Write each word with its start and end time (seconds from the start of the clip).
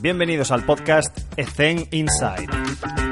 Bienvenidos 0.00 0.52
al 0.52 0.64
podcast 0.64 1.18
Ethen 1.36 1.88
Inside. 1.90 3.07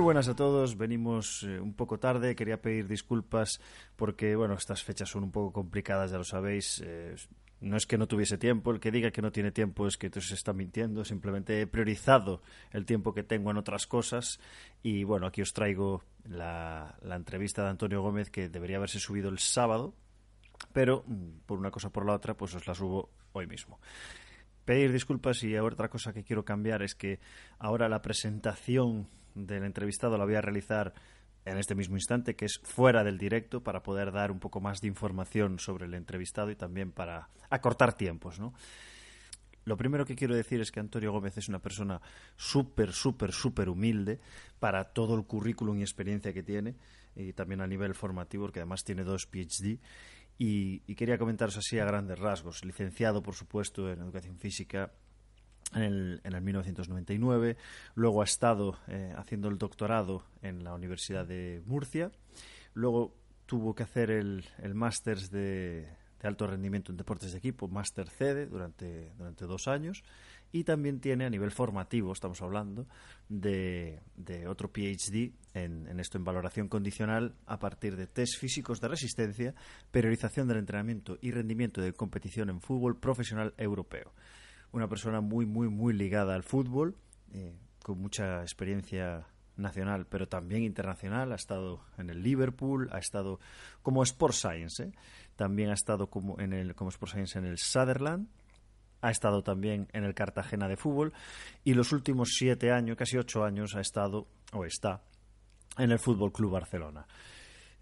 Buenas 0.00 0.28
a 0.28 0.34
todos, 0.34 0.76
venimos 0.76 1.42
eh, 1.44 1.60
un 1.60 1.74
poco 1.74 1.98
tarde, 1.98 2.34
quería 2.34 2.60
pedir 2.60 2.88
disculpas 2.88 3.60
porque, 3.96 4.34
bueno, 4.34 4.54
estas 4.54 4.82
fechas 4.82 5.08
son 5.08 5.24
un 5.24 5.30
poco 5.30 5.52
complicadas, 5.52 6.10
ya 6.10 6.18
lo 6.18 6.24
sabéis. 6.24 6.82
Eh, 6.84 7.14
no 7.60 7.76
es 7.76 7.86
que 7.86 7.98
no 7.98 8.08
tuviese 8.08 8.38
tiempo, 8.38 8.70
el 8.70 8.80
que 8.80 8.90
diga 8.90 9.10
que 9.10 9.20
no 9.20 9.32
tiene 9.32 9.52
tiempo 9.52 9.86
es 9.86 9.98
que 9.98 10.10
se 10.10 10.34
está 10.34 10.52
mintiendo, 10.52 11.04
simplemente 11.04 11.60
he 11.60 11.66
priorizado 11.66 12.42
el 12.70 12.86
tiempo 12.86 13.12
que 13.12 13.22
tengo 13.22 13.50
en 13.50 13.58
otras 13.58 13.86
cosas. 13.86 14.40
Y, 14.82 15.04
bueno, 15.04 15.26
aquí 15.26 15.42
os 15.42 15.52
traigo 15.52 16.02
la, 16.24 16.96
la 17.02 17.16
entrevista 17.16 17.62
de 17.62 17.70
Antonio 17.70 18.00
Gómez 18.00 18.30
que 18.30 18.48
debería 18.48 18.78
haberse 18.78 18.98
subido 18.98 19.28
el 19.28 19.38
sábado, 19.38 19.94
pero 20.72 21.04
mm, 21.06 21.40
por 21.46 21.58
una 21.58 21.70
cosa 21.70 21.90
por 21.90 22.06
la 22.06 22.14
otra, 22.14 22.34
pues 22.34 22.54
os 22.54 22.66
la 22.66 22.74
subo 22.74 23.10
hoy 23.32 23.46
mismo. 23.46 23.78
Pedir 24.64 24.92
disculpas 24.92 25.42
y 25.42 25.56
otra 25.58 25.88
cosa 25.88 26.12
que 26.12 26.24
quiero 26.24 26.44
cambiar 26.44 26.82
es 26.82 26.94
que 26.94 27.20
ahora 27.58 27.88
la 27.88 28.02
presentación 28.02 29.08
del 29.34 29.64
entrevistado 29.64 30.16
la 30.18 30.24
voy 30.24 30.34
a 30.34 30.40
realizar 30.40 30.94
en 31.44 31.58
este 31.58 31.74
mismo 31.74 31.96
instante, 31.96 32.36
que 32.36 32.44
es 32.44 32.60
fuera 32.62 33.02
del 33.02 33.18
directo, 33.18 33.62
para 33.62 33.82
poder 33.82 34.12
dar 34.12 34.30
un 34.30 34.40
poco 34.40 34.60
más 34.60 34.80
de 34.80 34.88
información 34.88 35.58
sobre 35.58 35.86
el 35.86 35.94
entrevistado 35.94 36.50
y 36.50 36.56
también 36.56 36.92
para 36.92 37.28
acortar 37.48 37.94
tiempos, 37.94 38.38
¿no? 38.38 38.52
Lo 39.64 39.76
primero 39.76 40.04
que 40.04 40.16
quiero 40.16 40.34
decir 40.34 40.60
es 40.60 40.72
que 40.72 40.80
Antonio 40.80 41.12
Gómez 41.12 41.36
es 41.36 41.48
una 41.48 41.60
persona 41.60 42.00
súper, 42.36 42.92
súper, 42.92 43.32
súper 43.32 43.68
humilde 43.68 44.18
para 44.58 44.84
todo 44.84 45.14
el 45.14 45.24
currículum 45.24 45.78
y 45.78 45.82
experiencia 45.82 46.32
que 46.32 46.42
tiene, 46.42 46.76
y 47.14 47.32
también 47.32 47.60
a 47.60 47.66
nivel 47.66 47.94
formativo, 47.94 48.44
porque 48.44 48.60
además 48.60 48.84
tiene 48.84 49.04
dos 49.04 49.26
PhD. 49.26 49.78
Y, 50.38 50.82
y 50.86 50.94
quería 50.94 51.18
comentaros 51.18 51.58
así 51.58 51.78
a 51.78 51.84
grandes 51.84 52.18
rasgos. 52.18 52.64
Licenciado, 52.64 53.22
por 53.22 53.34
supuesto, 53.34 53.90
en 53.90 54.00
Educación 54.00 54.38
Física 54.38 54.90
en 55.74 55.82
el, 55.82 56.20
en 56.24 56.34
el 56.34 56.42
1999. 56.42 57.56
Luego 57.94 58.22
ha 58.22 58.24
estado 58.24 58.78
eh, 58.88 59.12
haciendo 59.16 59.48
el 59.48 59.58
doctorado 59.58 60.24
en 60.42 60.64
la 60.64 60.74
Universidad 60.74 61.26
de 61.26 61.62
Murcia. 61.66 62.10
Luego 62.74 63.14
tuvo 63.46 63.74
que 63.74 63.82
hacer 63.82 64.10
el, 64.10 64.44
el 64.58 64.74
máster 64.74 65.18
de, 65.30 65.88
alto 66.22 66.46
rendimiento 66.46 66.92
en 66.92 66.98
deportes 66.98 67.32
de 67.32 67.38
equipo, 67.38 67.66
máster 67.68 68.08
CEDE, 68.08 68.46
durante, 68.46 69.12
durante 69.16 69.46
dos 69.46 69.68
años. 69.68 70.02
Y 70.52 70.64
también 70.64 71.00
tiene 71.00 71.24
a 71.24 71.30
nivel 71.30 71.52
formativo, 71.52 72.12
estamos 72.12 72.42
hablando, 72.42 72.86
de, 73.28 74.00
de 74.16 74.48
otro 74.48 74.68
PhD 74.72 75.32
en, 75.54 75.86
en, 75.86 76.00
esto 76.00 76.18
en 76.18 76.24
valoración 76.24 76.68
condicional 76.68 77.36
a 77.46 77.60
partir 77.60 77.96
de 77.96 78.08
test 78.08 78.36
físicos 78.38 78.80
de 78.80 78.88
resistencia, 78.88 79.54
periodización 79.92 80.48
del 80.48 80.58
entrenamiento 80.58 81.18
y 81.20 81.30
rendimiento 81.30 81.80
de 81.80 81.92
competición 81.92 82.50
en 82.50 82.60
fútbol 82.60 82.98
profesional 82.98 83.54
europeo 83.56 84.12
una 84.72 84.88
persona 84.88 85.20
muy, 85.20 85.46
muy, 85.46 85.68
muy 85.68 85.92
ligada 85.92 86.34
al 86.34 86.42
fútbol, 86.42 86.96
eh, 87.32 87.54
con 87.82 87.98
mucha 87.98 88.42
experiencia 88.42 89.26
nacional, 89.56 90.06
pero 90.06 90.28
también 90.28 90.62
internacional. 90.62 91.32
Ha 91.32 91.36
estado 91.36 91.84
en 91.98 92.10
el 92.10 92.22
Liverpool, 92.22 92.88
ha 92.92 92.98
estado 92.98 93.40
como 93.82 94.02
Sport 94.02 94.34
Science, 94.34 94.84
¿eh? 94.84 94.92
también 95.36 95.70
ha 95.70 95.74
estado 95.74 96.08
como, 96.08 96.40
en 96.40 96.52
el, 96.52 96.74
como 96.74 96.90
Sport 96.90 97.12
Science 97.12 97.38
en 97.38 97.46
el 97.46 97.58
Sutherland, 97.58 98.28
ha 99.02 99.10
estado 99.10 99.42
también 99.42 99.88
en 99.92 100.04
el 100.04 100.14
Cartagena 100.14 100.68
de 100.68 100.76
fútbol 100.76 101.12
y 101.64 101.74
los 101.74 101.92
últimos 101.92 102.34
siete 102.36 102.70
años, 102.70 102.96
casi 102.96 103.16
ocho 103.16 103.44
años, 103.44 103.74
ha 103.74 103.80
estado 103.80 104.26
o 104.52 104.64
está 104.64 105.02
en 105.78 105.90
el 105.90 105.98
Fútbol 105.98 106.32
Club 106.32 106.52
Barcelona. 106.52 107.06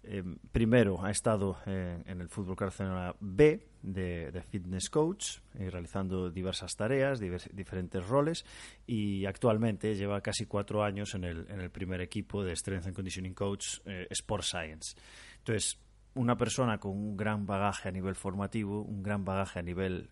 Eh, 0.01 0.23
primero 0.51 1.03
ha 1.03 1.11
estado 1.11 1.57
eh, 1.65 2.01
en 2.05 2.21
el 2.21 2.29
Fútbol 2.29 2.55
Barcelona 2.55 3.13
B 3.19 3.67
de, 3.81 4.43
fitness 4.49 4.89
coach, 4.89 5.39
eh, 5.55 5.69
realizando 5.69 6.29
diversas 6.29 6.75
tareas, 6.75 7.19
divers, 7.19 7.49
diferentes 7.53 8.07
roles, 8.07 8.45
y 8.87 9.25
actualmente 9.25 9.95
lleva 9.95 10.21
casi 10.21 10.45
cuatro 10.45 10.83
años 10.83 11.15
en 11.15 11.25
el, 11.25 11.69
primer 11.71 12.01
equipo 12.01 12.43
de 12.43 12.55
Strength 12.55 12.87
and 12.87 12.95
Conditioning 12.95 13.33
Coach 13.33 13.79
Sport 14.09 14.43
Science. 14.43 14.95
Entonces, 15.39 15.77
una 16.15 16.37
persona 16.37 16.77
con 16.77 16.91
un 16.91 17.17
gran 17.17 17.45
bagaje 17.45 17.89
a 17.89 17.91
nivel 17.91 18.15
formativo, 18.15 18.81
un 18.81 19.03
gran 19.03 19.23
bagaje 19.23 19.59
a 19.59 19.61
nivel 19.61 20.09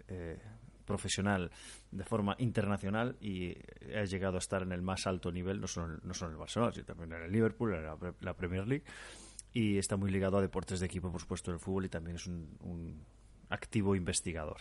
profesional 0.85 1.51
de 1.91 2.03
forma 2.03 2.35
internacional 2.40 3.17
y 3.19 3.56
ha 3.94 4.03
llegado 4.03 4.35
a 4.35 4.40
estar 4.40 4.61
en 4.61 4.72
el 4.72 4.81
más 4.81 5.07
alto 5.07 5.31
nivel, 5.31 5.59
no 5.59 5.67
solo, 5.67 6.00
no 6.03 6.13
solo 6.13 6.29
en 6.29 6.34
el 6.35 6.40
Barcelona, 6.40 6.72
sino 6.72 6.85
también 6.85 7.13
en 7.13 7.23
el 7.23 7.31
Liverpool, 7.31 7.73
en 7.73 7.84
la, 7.84 7.97
la 8.22 8.34
Premier 8.35 8.67
League 8.67 8.85
y 9.57 9.79
está 9.79 9.97
muy 9.97 10.12
ligado 10.12 10.38
a 10.38 10.41
deportes 10.41 10.79
de 10.79 10.85
equipo, 10.85 11.12
por 11.12 11.19
supuesto, 11.19 11.50
del 11.50 11.59
fútbol 11.59 11.85
y 11.85 11.90
también 11.90 12.18
es 12.18 12.28
un, 12.28 12.47
un 12.59 13.03
activo 13.50 13.95
investigador. 13.95 14.57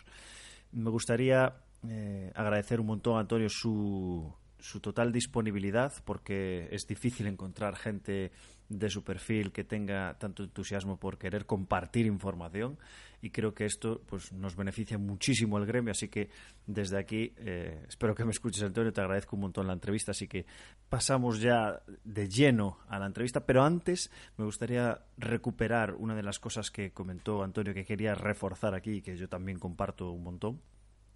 Me 0.72 0.88
gustaría 0.88 1.54
eh, 1.86 2.32
agradecer 2.34 2.80
un 2.80 2.86
montón 2.86 3.18
a 3.18 3.20
Antonio 3.20 3.48
su, 3.50 4.32
su 4.58 4.80
total 4.80 5.12
disponibilidad 5.12 5.92
porque 6.06 6.68
es 6.70 6.86
difícil 6.86 7.26
encontrar 7.26 7.76
gente 7.76 8.32
de 8.68 8.90
su 8.90 9.04
perfil 9.04 9.52
que 9.52 9.64
tenga 9.64 10.18
tanto 10.18 10.42
entusiasmo 10.42 10.98
por 10.98 11.18
querer 11.18 11.46
compartir 11.46 12.06
información 12.06 12.78
y 13.22 13.30
creo 13.30 13.54
que 13.54 13.64
esto 13.64 14.02
pues 14.06 14.32
nos 14.32 14.56
beneficia 14.56 14.98
muchísimo 14.98 15.56
al 15.56 15.66
gremio. 15.66 15.90
Así 15.90 16.08
que 16.08 16.28
desde 16.66 16.98
aquí 16.98 17.32
eh, 17.38 17.84
espero 17.88 18.14
que 18.14 18.24
me 18.24 18.30
escuches 18.30 18.62
Antonio. 18.62 18.92
Te 18.92 19.00
agradezco 19.00 19.36
un 19.36 19.42
montón 19.42 19.66
la 19.66 19.72
entrevista 19.72 20.10
así 20.10 20.28
que 20.28 20.46
pasamos 20.88 21.40
ya 21.40 21.80
de 22.04 22.28
lleno 22.28 22.78
a 22.88 22.98
la 22.98 23.06
entrevista. 23.06 23.44
Pero 23.46 23.62
antes 23.62 24.10
me 24.36 24.44
gustaría 24.44 25.00
recuperar 25.16 25.94
una 25.94 26.14
de 26.14 26.22
las 26.22 26.38
cosas 26.38 26.70
que 26.70 26.92
comentó 26.92 27.42
Antonio 27.42 27.74
que 27.74 27.84
quería 27.84 28.14
reforzar 28.14 28.74
aquí 28.74 28.96
y 28.96 29.02
que 29.02 29.16
yo 29.16 29.28
también 29.28 29.58
comparto 29.58 30.10
un 30.10 30.22
montón 30.22 30.60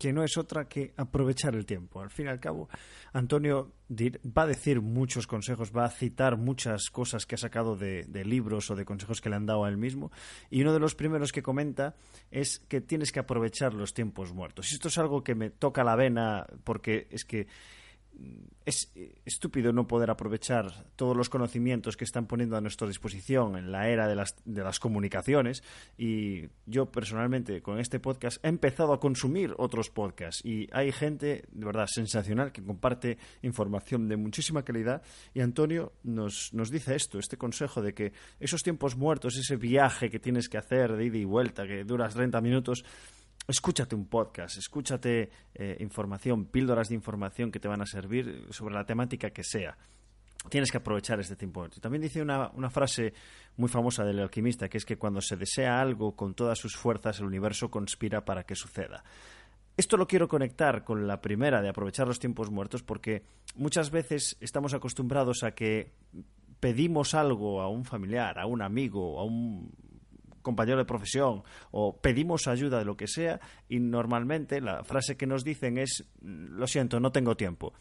que 0.00 0.14
no 0.14 0.24
es 0.24 0.38
otra 0.38 0.66
que 0.66 0.94
aprovechar 0.96 1.54
el 1.54 1.66
tiempo. 1.66 2.00
Al 2.00 2.08
fin 2.08 2.24
y 2.24 2.28
al 2.30 2.40
cabo, 2.40 2.70
Antonio 3.12 3.74
va 3.90 4.44
a 4.44 4.46
decir 4.46 4.80
muchos 4.80 5.26
consejos, 5.26 5.76
va 5.76 5.84
a 5.84 5.90
citar 5.90 6.38
muchas 6.38 6.88
cosas 6.88 7.26
que 7.26 7.34
ha 7.34 7.38
sacado 7.38 7.76
de, 7.76 8.06
libros 8.24 8.70
o 8.70 8.76
de 8.76 8.86
consejos 8.86 9.20
que 9.20 9.28
le 9.28 9.36
han 9.36 9.44
dado 9.44 9.62
a 9.66 9.68
él 9.68 9.76
mismo. 9.76 10.10
Y 10.48 10.62
uno 10.62 10.72
de 10.72 10.80
los 10.80 10.94
primeros 10.94 11.32
que 11.32 11.42
comenta 11.42 11.96
es 12.30 12.60
que 12.60 12.80
tienes 12.80 13.12
que 13.12 13.20
aprovechar 13.20 13.74
los 13.74 13.92
tiempos 13.92 14.32
muertos. 14.32 14.72
Y 14.72 14.76
esto 14.76 14.88
es 14.88 14.96
algo 14.96 15.22
que 15.22 15.34
me 15.34 15.50
toca 15.50 15.84
la 15.84 15.96
vena 15.96 16.46
porque 16.64 17.06
es 17.10 17.26
que 17.26 17.46
es 18.64 18.92
estúpido 19.24 19.72
no 19.72 19.88
poder 19.88 20.10
aprovechar 20.10 20.86
todos 20.96 21.16
los 21.16 21.28
conocimientos 21.28 21.96
que 21.96 22.04
están 22.04 22.26
poniendo 22.26 22.56
a 22.56 22.60
nuestra 22.60 22.86
disposición 22.86 23.56
en 23.56 23.72
la 23.72 23.88
era 23.88 24.06
de 24.06 24.14
las, 24.14 24.36
de 24.44 24.62
las 24.62 24.78
comunicaciones. 24.78 25.62
Y 25.96 26.48
yo 26.66 26.86
personalmente 26.86 27.62
con 27.62 27.80
este 27.80 28.00
podcast 28.00 28.44
he 28.44 28.48
empezado 28.48 28.92
a 28.92 29.00
consumir 29.00 29.54
otros 29.58 29.90
podcasts. 29.90 30.44
Y 30.44 30.68
hay 30.72 30.92
gente 30.92 31.44
de 31.50 31.64
verdad 31.64 31.86
sensacional 31.86 32.52
que 32.52 32.62
comparte 32.62 33.18
información 33.42 34.08
de 34.08 34.16
muchísima 34.16 34.62
calidad. 34.62 35.02
Y 35.34 35.40
Antonio 35.40 35.92
nos, 36.02 36.50
nos 36.52 36.70
dice 36.70 36.94
esto, 36.94 37.18
este 37.18 37.36
consejo 37.36 37.82
de 37.82 37.94
que 37.94 38.12
esos 38.38 38.62
tiempos 38.62 38.96
muertos, 38.96 39.36
ese 39.36 39.56
viaje 39.56 40.10
que 40.10 40.20
tienes 40.20 40.48
que 40.48 40.58
hacer 40.58 40.96
de 40.96 41.06
ida 41.06 41.18
y 41.18 41.24
vuelta 41.24 41.66
que 41.66 41.84
dura 41.84 42.08
30 42.08 42.40
minutos 42.40 42.84
escúchate 43.50 43.94
un 43.94 44.06
podcast, 44.06 44.58
escúchate 44.58 45.30
eh, 45.54 45.76
información, 45.80 46.46
píldoras 46.46 46.88
de 46.88 46.94
información 46.94 47.50
que 47.50 47.60
te 47.60 47.68
van 47.68 47.82
a 47.82 47.86
servir 47.86 48.46
sobre 48.50 48.74
la 48.74 48.84
temática 48.84 49.30
que 49.30 49.44
sea. 49.44 49.76
Tienes 50.48 50.70
que 50.70 50.78
aprovechar 50.78 51.20
este 51.20 51.36
tiempo. 51.36 51.68
También 51.68 52.00
dice 52.00 52.22
una, 52.22 52.50
una, 52.54 52.70
frase 52.70 53.12
muy 53.58 53.68
famosa 53.68 54.04
del 54.04 54.20
alquimista, 54.20 54.70
que 54.70 54.78
es 54.78 54.86
que 54.86 54.96
cuando 54.96 55.20
se 55.20 55.36
desea 55.36 55.80
algo 55.80 56.16
con 56.16 56.34
todas 56.34 56.58
sus 56.58 56.76
fuerzas, 56.76 57.20
el 57.20 57.26
universo 57.26 57.70
conspira 57.70 58.24
para 58.24 58.44
que 58.44 58.54
suceda. 58.54 59.04
Esto 59.76 59.96
lo 59.96 60.06
quiero 60.06 60.28
conectar 60.28 60.84
con 60.84 61.06
la 61.06 61.20
primera 61.20 61.62
de 61.62 61.68
aprovechar 61.68 62.06
los 62.06 62.18
tiempos 62.18 62.50
muertos, 62.50 62.82
porque 62.82 63.22
muchas 63.54 63.90
veces 63.90 64.36
estamos 64.40 64.74
acostumbrados 64.74 65.42
a 65.42 65.52
que 65.52 65.92
pedimos 66.60 67.14
algo 67.14 67.60
a 67.60 67.68
un 67.68 67.84
familiar, 67.84 68.38
a 68.38 68.46
un 68.46 68.62
amigo, 68.62 69.18
a 69.18 69.24
un 69.24 69.72
compañero 70.42 70.78
de 70.78 70.84
profesión 70.84 71.42
o 71.70 71.96
pedimos 71.96 72.46
ayuda 72.46 72.78
de 72.78 72.84
lo 72.84 72.96
que 72.96 73.06
sea 73.06 73.40
y 73.68 73.80
normalmente 73.80 74.60
la 74.60 74.84
frase 74.84 75.16
que 75.16 75.26
nos 75.26 75.44
dicen 75.44 75.78
es 75.78 76.04
lo 76.22 76.66
siento, 76.66 77.00
no 77.00 77.12
tengo 77.12 77.36
tiempo. 77.36 77.72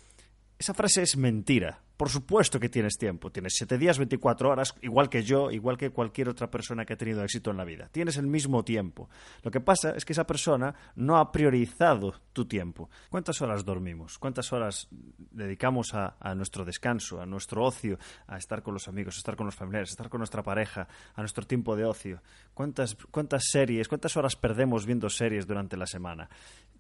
Esa 0.58 0.74
frase 0.74 1.02
es 1.04 1.18
mentira. 1.18 1.82
Por 2.00 2.10
supuesto 2.10 2.62
que 2.62 2.70
tienes 2.70 2.98
tiempo. 2.98 3.30
Tienes 3.30 3.56
7 3.58 3.78
días, 3.78 3.98
24 3.98 4.50
horas, 4.50 4.74
igual 4.82 5.10
que 5.10 5.22
yo, 5.22 5.52
igual 5.52 5.78
que 5.78 5.90
cualquier 5.90 6.30
otra 6.30 6.50
persona 6.50 6.86
que 6.86 6.94
ha 6.94 6.98
tenido 6.98 7.22
éxito 7.26 7.52
en 7.52 7.58
la 7.58 7.66
vida. 7.66 7.90
Tienes 7.92 8.16
el 8.16 8.26
mismo 8.26 8.64
tiempo. 8.64 9.10
Lo 9.44 9.52
que 9.52 9.60
pasa 9.60 9.92
es 9.92 10.06
que 10.06 10.14
esa 10.14 10.26
persona 10.26 10.74
no 10.96 11.18
ha 11.18 11.30
priorizado 11.30 12.14
tu 12.32 12.46
tiempo. 12.46 12.90
¿Cuántas 13.10 13.42
horas 13.42 13.66
dormimos? 13.66 14.18
¿Cuántas 14.18 14.54
horas 14.54 14.88
dedicamos 14.92 15.94
a, 15.94 16.16
a 16.22 16.34
nuestro 16.36 16.64
descanso, 16.64 17.20
a 17.20 17.26
nuestro 17.26 17.66
ocio, 17.66 18.00
a 18.28 18.38
estar 18.38 18.64
con 18.64 18.76
los 18.76 18.88
amigos, 18.88 19.16
a 19.16 19.18
estar 19.18 19.36
con 19.36 19.48
los 19.48 19.56
familiares, 19.56 19.90
a 19.90 19.92
estar 19.92 20.08
con 20.08 20.20
nuestra 20.20 20.42
pareja, 20.42 20.88
a 21.16 21.20
nuestro 21.20 21.46
tiempo 21.46 21.76
de 21.76 21.84
ocio? 21.84 22.22
¿Cuántas, 22.54 22.96
cuántas 23.12 23.44
series, 23.52 23.90
cuántas 23.90 24.16
horas 24.16 24.38
perdemos 24.38 24.86
viendo 24.86 25.10
series 25.10 25.46
durante 25.46 25.76
la 25.76 25.86
semana? 25.86 26.30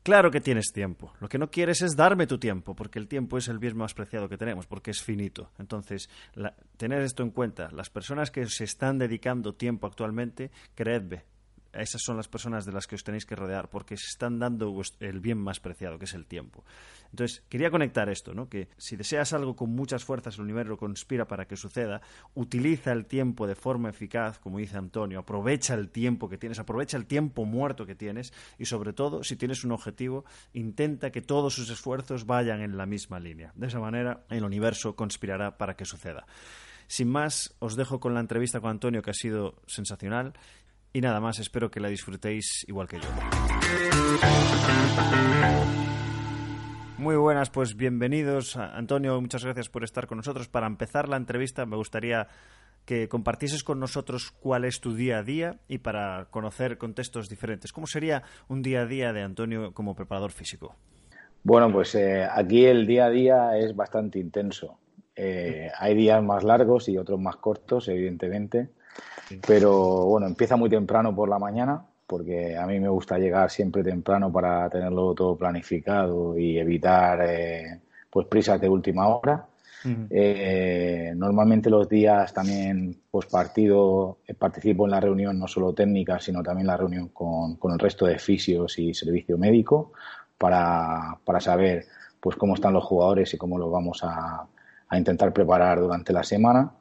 Claro 0.02 0.32
que 0.32 0.40
tienes 0.40 0.72
tiempo. 0.72 1.12
Lo 1.20 1.28
que 1.28 1.38
no 1.38 1.52
quieres 1.52 1.82
es 1.82 1.98
darme 1.98 2.26
tu 2.26 2.38
tiempo, 2.38 2.74
porque 2.74 3.00
el 3.00 3.10
tiempo 3.10 3.38
es 3.38 3.50
el 3.50 3.60
bien 3.60 3.76
más 3.76 3.94
preciado 3.94 4.30
que 4.30 4.38
tenemos, 4.38 4.66
porque 4.66 4.92
es 4.92 5.04
finito. 5.10 5.50
Entonces, 5.58 6.08
tener 6.78 7.02
esto 7.02 7.24
en 7.24 7.32
cuenta. 7.32 7.72
Las 7.72 7.90
personas 7.90 8.30
que 8.30 8.46
se 8.46 8.64
están 8.64 9.00
dedicando 9.00 9.56
tiempo 9.56 9.88
actualmente, 9.88 10.52
creedme, 10.76 11.24
esas 11.74 12.02
son 12.02 12.18
las 12.18 12.28
personas 12.28 12.66
de 12.66 12.72
las 12.72 12.88
que 12.88 12.96
os 12.96 13.04
tenéis 13.04 13.26
que 13.26 13.36
rodear, 13.36 13.70
porque 13.70 13.98
se 13.98 14.08
están 14.08 14.40
dando 14.40 14.74
el 15.00 15.20
bien 15.20 15.38
más 15.38 15.60
preciado, 15.60 16.00
que 16.00 16.06
es 16.06 16.14
el 16.14 16.26
tiempo. 16.26 16.64
Entonces, 17.12 17.44
quería 17.50 17.72
conectar 17.72 18.10
esto, 18.10 18.34
¿no? 18.34 18.50
Que 18.50 18.70
si 18.78 18.96
deseas 18.96 19.34
algo 19.34 19.56
con 19.56 19.72
muchas 19.72 20.04
fuerzas, 20.04 20.36
el 20.36 20.42
universo 20.42 20.78
conspira 20.78 21.28
para 21.28 21.46
que 21.46 21.56
suceda, 21.56 22.02
utiliza 22.36 22.92
el 22.92 23.06
tiempo 23.06 23.48
de 23.48 23.56
forma 23.56 23.90
eficaz, 23.90 24.40
como 24.40 24.60
dice 24.60 24.78
Antonio, 24.78 25.20
aprovecha 25.20 25.74
el 25.74 25.90
tiempo 25.90 26.30
que 26.30 26.38
tienes, 26.38 26.60
aprovecha 26.60 26.98
el 26.98 27.06
tiempo 27.06 27.46
muerto 27.46 27.86
que 27.86 27.96
tienes 27.96 28.34
y 28.58 28.66
sobre 28.66 28.94
todo, 28.94 29.24
si 29.24 29.36
tienes 29.36 29.64
un 29.64 29.72
objetivo, 29.72 30.26
intenta 30.54 31.12
que 31.12 31.22
todos 31.22 31.54
sus 31.54 31.70
esfuerzos 31.70 32.26
vayan 32.26 32.62
en 32.62 32.78
la 32.78 32.86
misma 32.86 33.20
línea. 33.20 33.52
De 33.56 33.68
esa 33.68 33.80
manera, 33.80 34.24
el 34.30 34.44
universo 34.44 34.96
conspirará 34.96 35.58
para 35.58 35.76
que 35.76 35.86
suceda. 35.86 36.26
Sin 36.88 37.08
más, 37.08 37.56
os 37.60 37.76
dejo 37.76 38.00
con 38.00 38.16
la 38.16 38.20
entrevista 38.20 38.60
con 38.60 38.72
Antonio, 38.72 39.04
que 39.04 39.12
ha 39.12 39.14
sido 39.14 39.62
sensacional. 39.68 40.34
Y 40.92 41.02
nada 41.02 41.20
más, 41.20 41.40
espero 41.40 41.70
que 41.70 41.80
la 41.80 41.90
disfrutéis 41.90 42.66
igual 42.68 42.88
que 42.88 42.98
yo. 43.00 43.08
Muy 46.98 47.16
buenas, 47.16 47.50
pues 47.50 47.78
bienvenidos. 47.78 48.58
Antonio, 48.58 49.22
muchas 49.22 49.46
gracias 49.46 49.70
por 49.70 49.84
estar 49.84 50.08
con 50.08 50.18
nosotros. 50.18 50.50
Para 50.50 50.68
empezar 50.68 51.08
la 51.08 51.18
entrevista, 51.18 51.66
me 51.66 51.78
gustaría 51.78 52.28
que 52.86 53.08
compartieses 53.08 53.64
con 53.64 53.80
nosotros 53.80 54.32
cuál 54.32 54.66
es 54.66 54.82
tu 54.82 54.96
día 54.96 55.20
a 55.20 55.24
día 55.24 55.60
y 55.68 55.78
para 55.78 56.26
conocer 56.32 56.78
contextos 56.78 57.30
diferentes. 57.30 57.72
¿Cómo 57.72 57.86
sería 57.86 58.24
un 58.48 58.64
día 58.64 58.82
a 58.82 58.86
día 58.86 59.14
de 59.14 59.22
Antonio 59.22 59.74
como 59.74 59.96
preparador 59.96 60.32
físico? 60.32 60.76
Bueno, 61.44 61.72
pues 61.72 61.94
eh, 61.96 62.28
aquí 62.30 62.66
el 62.66 62.88
día 62.88 63.06
a 63.06 63.10
día 63.10 63.58
es 63.58 63.76
bastante 63.76 64.20
intenso. 64.20 64.80
Eh, 65.16 65.70
hay 65.78 65.96
días 65.96 66.24
más 66.24 66.44
largos 66.44 66.90
y 66.90 66.98
otros 66.98 67.20
más 67.20 67.36
cortos, 67.38 67.88
evidentemente. 67.90 68.70
Pero 69.46 70.06
bueno, 70.06 70.28
empieza 70.28 70.56
muy 70.56 70.70
temprano 70.70 71.16
por 71.16 71.30
la 71.30 71.40
mañana, 71.40 71.84
porque 72.08 72.58
a 72.58 72.66
mí 72.66 72.80
me 72.80 72.90
gusta 72.90 73.18
llegar 73.18 73.50
siempre 73.50 73.84
temprano 73.84 74.32
para 74.32 74.70
tenerlo 74.70 75.14
todo 75.14 75.36
planificado 75.36 76.38
y 76.38 76.58
evitar 76.58 77.22
eh, 77.24 77.80
pues 78.10 78.28
prisas 78.28 78.60
de 78.60 78.70
última 78.70 79.08
hora. 79.08 79.46
Eh, 80.10 81.14
normalmente 81.16 81.70
los 81.70 81.88
días 81.88 82.34
también 82.34 83.00
post 83.10 83.32
partido 83.32 84.18
eh, 84.28 84.34
participo 84.34 84.84
en 84.84 84.92
la 84.92 85.00
reunión 85.00 85.40
no 85.40 85.48
solo 85.48 85.72
técnica 85.72 86.20
sino 86.20 86.44
también 86.44 86.68
la 86.68 86.76
reunión 86.76 87.08
con, 87.14 87.56
con 87.56 87.72
el 87.72 87.80
resto 87.80 88.06
de 88.06 88.20
fisios 88.20 88.78
y 88.78 88.94
servicio 88.94 89.38
médico 89.38 89.94
para, 90.38 91.18
para 91.24 91.40
saber 91.40 91.86
pues 92.20 92.36
cómo 92.36 92.56
están 92.56 92.74
los 92.74 92.84
jugadores 92.84 93.34
y 93.34 93.38
cómo 93.38 93.58
los 93.58 93.72
vamos 93.72 94.02
a, 94.04 94.46
a 94.90 94.98
intentar 94.98 95.32
preparar 95.32 95.80
durante 95.80 96.12
la 96.12 96.24
semana. 96.24 96.72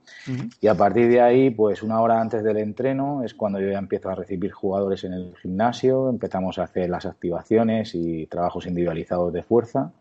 Y 0.60 0.66
a 0.66 0.74
partir 0.74 1.08
de 1.08 1.20
ahí, 1.20 1.50
pues 1.50 1.82
una 1.82 2.00
hora 2.00 2.20
antes 2.20 2.42
del 2.42 2.56
entreno 2.56 3.22
es 3.22 3.34
cuando 3.34 3.60
yo 3.60 3.70
ya 3.70 3.78
empiezo 3.78 4.08
a 4.08 4.14
recibir 4.14 4.50
jugadores 4.50 5.04
en 5.04 5.12
el 5.12 5.34
gimnasio, 5.40 6.08
empezamos 6.08 6.58
a 6.58 6.64
hacer 6.64 6.88
las 6.88 7.04
activaciones 7.06 7.94
y 7.94 8.26
trabajos 8.26 8.66
individualizados 8.66 9.32
de 9.32 9.42
fuerza. 9.42 9.92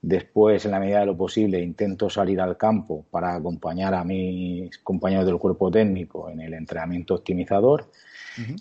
Después, 0.00 0.64
en 0.64 0.70
la 0.70 0.80
medida 0.80 1.00
de 1.00 1.06
lo 1.06 1.16
posible, 1.16 1.60
intento 1.60 2.08
salir 2.08 2.40
al 2.40 2.56
campo 2.56 3.04
para 3.10 3.34
acompañar 3.34 3.94
a 3.94 4.04
mis 4.04 4.78
compañeros 4.78 5.26
del 5.26 5.38
cuerpo 5.38 5.70
técnico 5.70 6.30
en 6.30 6.40
el 6.40 6.54
entrenamiento 6.54 7.14
optimizador. 7.14 7.90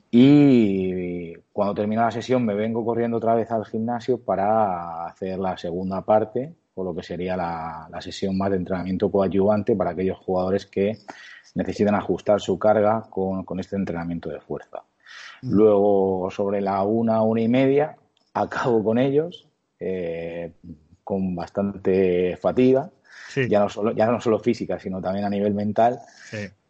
Y 0.09 1.33
cuando 1.51 1.73
termina 1.73 2.05
la 2.05 2.11
sesión 2.11 2.45
me 2.45 2.53
vengo 2.53 2.85
corriendo 2.85 3.17
otra 3.17 3.35
vez 3.35 3.51
al 3.51 3.65
gimnasio 3.65 4.19
para 4.19 5.05
hacer 5.07 5.39
la 5.39 5.57
segunda 5.57 6.01
parte 6.01 6.53
o 6.75 6.83
lo 6.83 6.95
que 6.95 7.03
sería 7.03 7.37
la, 7.37 8.01
sesión 8.01 8.37
más 8.37 8.51
de 8.51 8.57
entrenamiento 8.57 9.11
coadyuvante 9.11 9.75
para 9.75 9.91
aquellos 9.91 10.17
jugadores 10.17 10.65
que 10.65 10.97
necesitan 11.55 11.95
ajustar 11.95 12.41
su 12.41 12.57
carga 12.57 13.03
con, 13.09 13.59
este 13.59 13.75
entrenamiento 13.75 14.29
de 14.29 14.39
fuerza. 14.39 14.83
Luego, 15.41 16.29
sobre 16.31 16.61
la 16.61 16.81
una, 16.83 17.21
una 17.21 17.41
y 17.41 17.47
media, 17.47 17.95
acabo 18.33 18.83
con 18.83 18.97
ellos, 18.97 19.47
eh, 19.79 20.53
con 21.03 21.35
bastante 21.35 22.37
fatiga, 22.37 22.89
ya, 23.49 23.59
no 23.59 23.69
solo, 23.69 23.91
ya 23.93 24.07
no 24.07 24.19
solo 24.19 24.39
física, 24.39 24.79
sino 24.79 25.01
también 25.01 25.25
a 25.25 25.29
nivel 25.29 25.53
mental. 25.53 25.99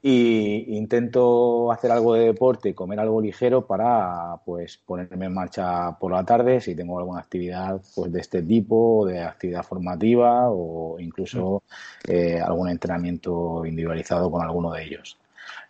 Y 0.01 0.75
intento 0.75 1.71
hacer 1.71 1.89
algo 1.89 2.13
de 2.13 2.25
deporte, 2.25 2.75
comer 2.75 3.00
algo 3.00 3.21
ligero 3.21 3.65
para 3.65 4.36
pues 4.45 4.77
ponerme 4.77 5.27
en 5.27 5.33
marcha 5.33 5.98
por 5.98 6.12
la 6.12 6.25
tarde 6.25 6.60
si 6.60 6.75
tengo 6.75 7.00
alguna 7.00 7.21
actividad 7.21 7.81
pues 7.95 8.12
de 8.12 8.19
este 8.19 8.44
tipo, 8.44 9.06
de 9.06 9.21
actividad 9.24 9.63
formativa 9.63 10.50
o 10.50 11.00
incluso 11.00 11.63
eh, 12.06 12.38
algún 12.42 12.68
entrenamiento 12.68 13.66
individualizado 13.66 14.30
con 14.30 14.42
alguno 14.42 14.74
de 14.74 14.83
ellos. 14.83 15.18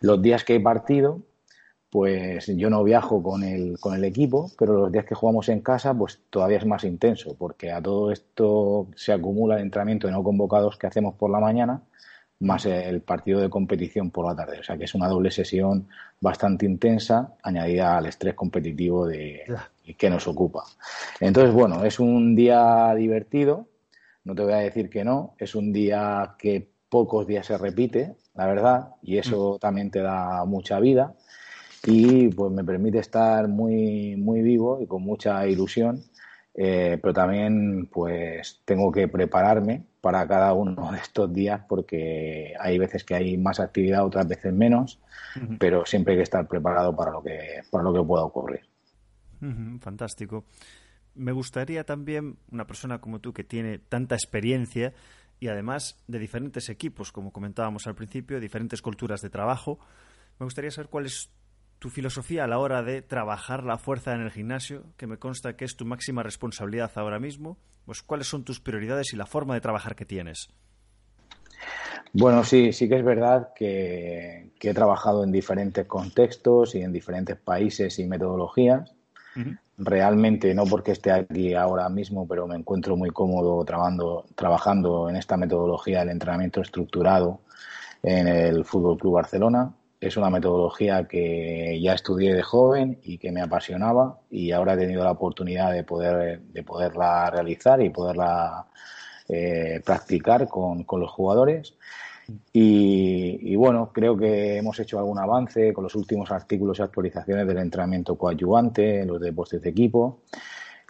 Los 0.00 0.20
días 0.20 0.42
que 0.42 0.56
he 0.56 0.60
partido, 0.60 1.20
pues 1.94 2.48
yo 2.48 2.70
no 2.70 2.82
viajo 2.82 3.22
con 3.22 3.44
el, 3.44 3.78
con 3.78 3.94
el 3.94 4.02
equipo, 4.02 4.50
pero 4.58 4.72
los 4.72 4.90
días 4.90 5.04
que 5.04 5.14
jugamos 5.14 5.48
en 5.48 5.60
casa, 5.60 5.94
pues 5.94 6.18
todavía 6.28 6.58
es 6.58 6.66
más 6.66 6.82
intenso, 6.82 7.36
porque 7.38 7.70
a 7.70 7.80
todo 7.80 8.10
esto 8.10 8.88
se 8.96 9.12
acumula 9.12 9.54
el 9.54 9.62
entrenamiento 9.62 10.08
de 10.08 10.12
no 10.12 10.24
convocados 10.24 10.76
que 10.76 10.88
hacemos 10.88 11.14
por 11.14 11.30
la 11.30 11.38
mañana 11.38 11.82
más 12.40 12.66
el 12.66 13.00
partido 13.02 13.38
de 13.38 13.48
competición 13.48 14.10
por 14.10 14.26
la 14.26 14.34
tarde. 14.34 14.58
O 14.58 14.64
sea 14.64 14.76
que 14.76 14.86
es 14.86 14.94
una 14.96 15.06
doble 15.06 15.30
sesión 15.30 15.86
bastante 16.20 16.66
intensa, 16.66 17.36
añadida 17.44 17.96
al 17.96 18.06
estrés 18.06 18.34
competitivo 18.34 19.06
de, 19.06 19.44
que 19.96 20.10
nos 20.10 20.26
ocupa. 20.26 20.64
Entonces, 21.20 21.54
bueno, 21.54 21.84
es 21.84 22.00
un 22.00 22.34
día 22.34 22.92
divertido, 22.96 23.68
no 24.24 24.34
te 24.34 24.42
voy 24.42 24.54
a 24.54 24.56
decir 24.56 24.90
que 24.90 25.04
no, 25.04 25.36
es 25.38 25.54
un 25.54 25.72
día 25.72 26.34
que 26.40 26.68
pocos 26.88 27.24
días 27.24 27.46
se 27.46 27.56
repite, 27.56 28.16
la 28.34 28.48
verdad, 28.48 28.96
y 29.00 29.18
eso 29.18 29.54
mm. 29.54 29.58
también 29.60 29.92
te 29.92 30.00
da 30.00 30.44
mucha 30.44 30.80
vida 30.80 31.14
y 31.84 32.28
pues 32.28 32.52
me 32.52 32.64
permite 32.64 32.98
estar 32.98 33.48
muy, 33.48 34.16
muy 34.16 34.42
vivo 34.42 34.80
y 34.80 34.86
con 34.86 35.02
mucha 35.02 35.46
ilusión 35.46 36.02
eh, 36.56 36.98
pero 37.02 37.12
también 37.12 37.86
pues 37.92 38.62
tengo 38.64 38.92
que 38.92 39.08
prepararme 39.08 39.84
para 40.00 40.26
cada 40.28 40.52
uno 40.52 40.92
de 40.92 40.98
estos 40.98 41.32
días 41.32 41.62
porque 41.68 42.54
hay 42.60 42.78
veces 42.78 43.02
que 43.02 43.16
hay 43.16 43.36
más 43.36 43.58
actividad, 43.58 44.04
otras 44.04 44.28
veces 44.28 44.52
menos, 44.52 45.00
pero 45.58 45.84
siempre 45.84 46.12
hay 46.12 46.18
que 46.18 46.22
estar 46.22 46.46
preparado 46.46 46.94
para 46.94 47.10
lo 47.10 47.22
que, 47.22 47.62
para 47.70 47.82
lo 47.82 47.92
que 47.92 48.02
pueda 48.04 48.22
ocurrir. 48.22 48.60
Fantástico. 49.80 50.44
Me 51.16 51.32
gustaría 51.32 51.84
también 51.84 52.38
una 52.52 52.66
persona 52.66 53.00
como 53.00 53.18
tú 53.18 53.32
que 53.32 53.42
tiene 53.42 53.78
tanta 53.78 54.14
experiencia 54.14 54.94
y 55.40 55.48
además 55.48 56.02
de 56.06 56.20
diferentes 56.20 56.68
equipos, 56.68 57.10
como 57.10 57.32
comentábamos 57.32 57.86
al 57.88 57.96
principio, 57.96 58.38
diferentes 58.38 58.80
culturas 58.80 59.22
de 59.22 59.30
trabajo, 59.30 59.80
me 60.38 60.44
gustaría 60.44 60.70
saber 60.70 60.88
cuál 60.88 61.06
es 61.06 61.30
tu 61.84 61.90
filosofía 61.90 62.44
a 62.44 62.46
la 62.46 62.60
hora 62.60 62.82
de 62.82 63.02
trabajar 63.02 63.62
la 63.62 63.76
fuerza 63.76 64.14
en 64.14 64.22
el 64.22 64.30
gimnasio, 64.30 64.84
que 64.96 65.06
me 65.06 65.18
consta 65.18 65.54
que 65.54 65.66
es 65.66 65.76
tu 65.76 65.84
máxima 65.84 66.22
responsabilidad 66.22 66.90
ahora 66.94 67.18
mismo, 67.18 67.58
pues 67.84 68.00
cuáles 68.00 68.26
son 68.26 68.42
tus 68.42 68.58
prioridades 68.58 69.12
y 69.12 69.18
la 69.18 69.26
forma 69.26 69.52
de 69.52 69.60
trabajar 69.60 69.94
que 69.94 70.06
tienes. 70.06 70.48
Bueno, 72.14 72.42
sí, 72.42 72.72
sí 72.72 72.88
que 72.88 72.96
es 72.96 73.04
verdad 73.04 73.50
que, 73.54 74.50
he 74.58 74.72
trabajado 74.72 75.24
en 75.24 75.30
diferentes 75.30 75.86
contextos 75.86 76.74
y 76.74 76.80
en 76.80 76.90
diferentes 76.90 77.36
países 77.36 77.98
y 77.98 78.06
metodologías. 78.06 78.90
Realmente, 79.76 80.54
no 80.54 80.64
porque 80.64 80.92
esté 80.92 81.12
aquí 81.12 81.52
ahora 81.52 81.90
mismo, 81.90 82.26
pero 82.26 82.46
me 82.46 82.56
encuentro 82.56 82.96
muy 82.96 83.10
cómodo 83.10 83.62
trabajando, 83.66 84.24
trabajando 84.34 85.10
en 85.10 85.16
esta 85.16 85.36
metodología 85.36 85.98
del 85.98 86.12
entrenamiento 86.12 86.62
estructurado 86.62 87.40
en 88.02 88.26
el 88.26 88.64
Fútbol 88.64 88.96
Club 88.96 89.16
Barcelona 89.16 89.74
es 90.08 90.16
una 90.16 90.30
metodología 90.30 91.04
que 91.08 91.80
ya 91.80 91.94
estudié 91.94 92.34
de 92.34 92.42
joven 92.42 92.98
y 93.02 93.18
que 93.18 93.32
me 93.32 93.40
apasionaba 93.42 94.20
y 94.30 94.52
ahora 94.52 94.74
he 94.74 94.78
tenido 94.78 95.04
la 95.04 95.12
oportunidad 95.12 95.72
de 95.72 95.84
poder 95.84 96.40
de 96.40 96.62
poderla 96.62 97.30
realizar 97.30 97.80
y 97.82 97.90
poderla 97.90 98.66
eh, 99.26 99.80
practicar 99.82 100.48
con, 100.48 100.84
los 100.86 101.10
jugadores. 101.10 101.74
Y, 102.52 103.54
bueno, 103.56 103.90
creo 103.92 104.16
que 104.16 104.58
hemos 104.58 104.78
hecho 104.80 104.98
algún 104.98 105.18
avance 105.18 105.72
con 105.72 105.84
los 105.84 105.94
últimos 105.94 106.30
artículos 106.30 106.78
y 106.78 106.82
actualizaciones 106.82 107.46
del 107.46 107.58
entrenamiento 107.58 108.16
coadyuvante, 108.16 109.04
los 109.06 109.20
deportes 109.20 109.62
de 109.62 109.70
equipo. 109.70 110.20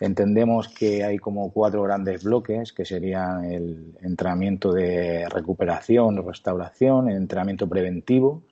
Entendemos 0.01 0.69
que 0.69 1.05
hay 1.05 1.19
como 1.19 1.53
cuatro 1.53 1.83
grandes 1.83 2.25
bloques, 2.25 2.73
que 2.73 2.85
serían 2.85 3.45
el 3.45 3.97
entrenamiento 4.03 4.73
de 4.73 5.29
recuperación, 5.29 6.25
restauración, 6.27 7.09
el 7.09 7.17
entrenamiento 7.17 7.69
preventivo, 7.69 8.43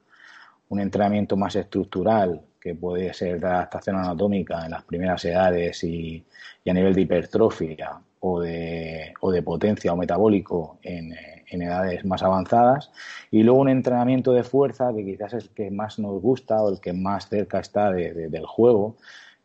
un 0.72 0.80
entrenamiento 0.80 1.36
más 1.36 1.54
estructural, 1.54 2.40
que 2.58 2.74
puede 2.74 3.12
ser 3.12 3.38
de 3.38 3.46
adaptación 3.46 3.96
anatómica 3.96 4.64
en 4.64 4.70
las 4.70 4.82
primeras 4.84 5.22
edades 5.26 5.84
y, 5.84 6.24
a 6.66 6.72
nivel 6.72 6.94
de 6.94 7.02
hipertrofia 7.02 8.00
o 8.20 8.40
de, 8.40 9.12
o 9.20 9.30
de 9.30 9.42
potencia 9.42 9.92
o 9.92 9.98
metabólico 9.98 10.78
en, 10.82 11.12
edades 11.60 12.06
más 12.06 12.22
avanzadas. 12.22 12.90
Y 13.30 13.42
luego 13.42 13.60
un 13.60 13.68
entrenamiento 13.68 14.32
de 14.32 14.44
fuerza, 14.44 14.94
que 14.94 15.04
quizás 15.04 15.34
es 15.34 15.44
el 15.44 15.50
que 15.50 15.70
más 15.70 15.98
nos 15.98 16.22
gusta 16.22 16.62
o 16.62 16.70
el 16.70 16.80
que 16.80 16.94
más 16.94 17.28
cerca 17.28 17.60
está 17.60 17.90
del 17.92 18.46
juego, 18.46 18.96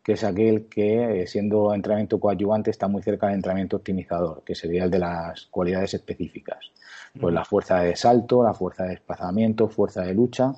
que 0.02 0.12
es 0.12 0.24
aquel 0.24 0.66
que, 0.70 1.26
siendo 1.26 1.74
entrenamiento 1.74 2.18
coadyuvante, 2.18 2.70
está 2.70 2.88
muy 2.88 3.02
cerca 3.02 3.26
del 3.26 3.36
entrenamiento 3.36 3.76
optimizador, 3.76 4.42
que 4.44 4.54
sería 4.54 4.84
el 4.84 4.90
de 4.90 5.00
las 5.00 5.44
cualidades 5.50 5.92
específicas. 5.92 6.72
Pues 7.20 7.34
la 7.34 7.44
fuerza 7.44 7.80
de 7.80 7.94
salto, 7.96 8.42
la 8.42 8.54
fuerza 8.54 8.84
de 8.84 8.90
desplazamiento, 8.90 9.68
fuerza 9.68 10.00
de 10.00 10.14
lucha 10.14 10.54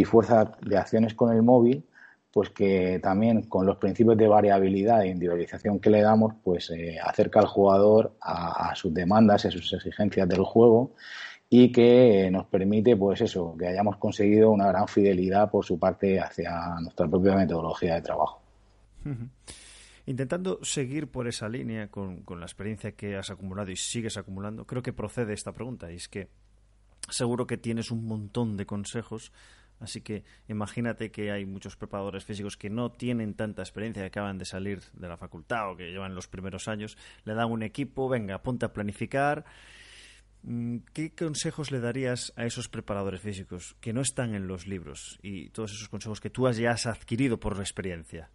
y 0.00 0.04
fuerza 0.04 0.52
de 0.62 0.76
acciones 0.76 1.14
con 1.14 1.34
el 1.34 1.42
móvil, 1.42 1.84
pues 2.36 2.50
que 2.50 3.00
también 3.02 3.42
con 3.44 3.64
los 3.64 3.78
principios 3.78 4.16
de 4.18 4.28
variabilidad 4.28 5.02
e 5.02 5.08
individualización 5.08 5.80
que 5.80 5.88
le 5.88 6.02
damos, 6.02 6.34
pues 6.44 6.70
eh, 6.70 6.98
acerca 7.02 7.40
al 7.40 7.46
jugador 7.46 8.14
a, 8.20 8.74
sus 8.74 8.92
demandas 8.92 9.44
y 9.44 9.48
a 9.48 9.50
sus 9.50 9.72
exigencias 9.72 10.28
del 10.28 10.42
juego 10.42 10.92
y 11.48 11.72
que 11.72 12.28
nos 12.30 12.44
permite, 12.46 12.94
pues 12.96 13.22
eso, 13.22 13.56
que 13.58 13.68
hayamos 13.68 13.96
conseguido 13.96 14.50
una 14.50 14.68
gran 14.68 14.86
fidelidad 14.86 15.50
por 15.50 15.64
su 15.64 15.78
parte 15.78 16.20
hacia 16.20 16.78
nuestra 16.80 17.08
propia 17.08 17.36
metodología 17.36 17.94
de 17.94 18.02
trabajo. 18.02 18.42
Intentando 20.04 20.58
seguir 20.62 21.10
por 21.10 21.28
esa 21.28 21.48
línea 21.48 21.88
con, 21.88 22.22
con 22.22 22.40
la 22.40 22.46
experiencia 22.46 22.92
que 22.92 23.16
has 23.16 23.30
acumulado 23.30 23.70
y 23.70 23.76
sigues 23.76 24.18
acumulando, 24.18 24.66
creo 24.66 24.82
que 24.82 24.92
procede 24.92 25.32
esta 25.32 25.52
pregunta 25.52 25.90
y 25.90 25.96
es 25.96 26.08
que 26.08 26.28
seguro 27.08 27.46
que 27.46 27.56
tienes 27.56 27.90
un 27.90 28.06
montón 28.06 28.56
de 28.56 28.66
consejos 28.66 29.32
Así 29.80 30.00
que 30.00 30.24
imagínate 30.48 31.10
que 31.10 31.30
hay 31.30 31.44
muchos 31.44 31.76
preparadores 31.76 32.24
físicos 32.24 32.56
que 32.56 32.70
no 32.70 32.90
tienen 32.92 33.34
tanta 33.34 33.62
experiencia, 33.62 34.02
que 34.02 34.08
acaban 34.08 34.38
de 34.38 34.46
salir 34.46 34.80
de 34.94 35.08
la 35.08 35.16
facultad 35.16 35.70
o 35.70 35.76
que 35.76 35.90
llevan 35.90 36.14
los 36.14 36.28
primeros 36.28 36.66
años, 36.68 36.96
le 37.24 37.34
dan 37.34 37.50
un 37.50 37.62
equipo, 37.62 38.08
venga, 38.08 38.42
ponte 38.42 38.64
a 38.64 38.72
planificar. 38.72 39.44
Mm, 40.42 40.78
¿Qué 40.94 41.14
consejos 41.14 41.70
le 41.70 41.80
darías 41.80 42.32
a 42.36 42.46
esos 42.46 42.68
preparadores 42.68 43.20
físicos 43.20 43.76
que 43.80 43.92
no 43.92 44.00
están 44.00 44.34
en 44.34 44.46
los 44.46 44.66
libros 44.66 45.18
y 45.22 45.50
todos 45.50 45.72
esos 45.72 45.88
consejos 45.88 46.20
que 46.20 46.30
tú 46.30 46.50
ya 46.52 46.70
has 46.70 46.86
adquirido 46.86 47.38
por 47.38 47.56
la 47.56 47.62
experiencia? 47.62 48.30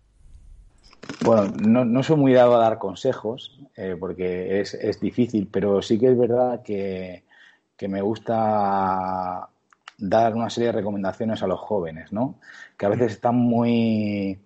Bueno, 1.25 1.85
no, 1.85 2.03
soy 2.03 2.17
muy 2.17 2.33
dado 2.33 2.55
a 2.55 2.59
dar 2.59 2.77
consejos 2.77 3.59
eh, 3.75 3.95
porque 3.99 4.59
es, 4.59 4.99
difícil, 4.99 5.47
pero 5.51 5.81
sí 5.81 5.97
que 5.97 6.07
es 6.11 6.17
verdad 6.17 6.61
que 6.61 7.23
me 7.87 8.01
gusta 8.01 9.50
dar 10.01 10.35
una 10.35 10.49
serie 10.49 10.67
de 10.67 10.79
recomendaciones 10.79 11.43
a 11.43 11.47
los 11.47 11.59
jóvenes, 11.59 12.11
¿no? 12.11 12.39
Que 12.75 12.87
a 12.87 12.89
veces 12.89 13.13
están 13.13 13.35
muy, 13.35 14.39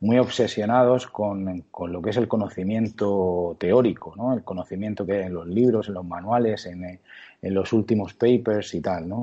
muy 0.00 0.18
obsesionados 0.18 1.06
con, 1.06 1.64
con, 1.70 1.92
lo 1.92 2.00
que 2.00 2.10
es 2.10 2.16
el 2.16 2.28
conocimiento 2.28 3.56
teórico, 3.60 4.14
¿no? 4.16 4.32
El 4.32 4.42
conocimiento 4.42 5.04
que 5.04 5.12
hay 5.12 5.26
en 5.26 5.34
los 5.34 5.46
libros, 5.46 5.88
en 5.88 5.94
los 5.94 6.04
manuales, 6.04 6.66
en, 6.66 6.98
en 7.42 7.54
los 7.54 7.72
últimos 7.72 8.14
papers 8.14 8.74
y 8.74 8.80
tal, 8.80 9.08
¿no? 9.08 9.22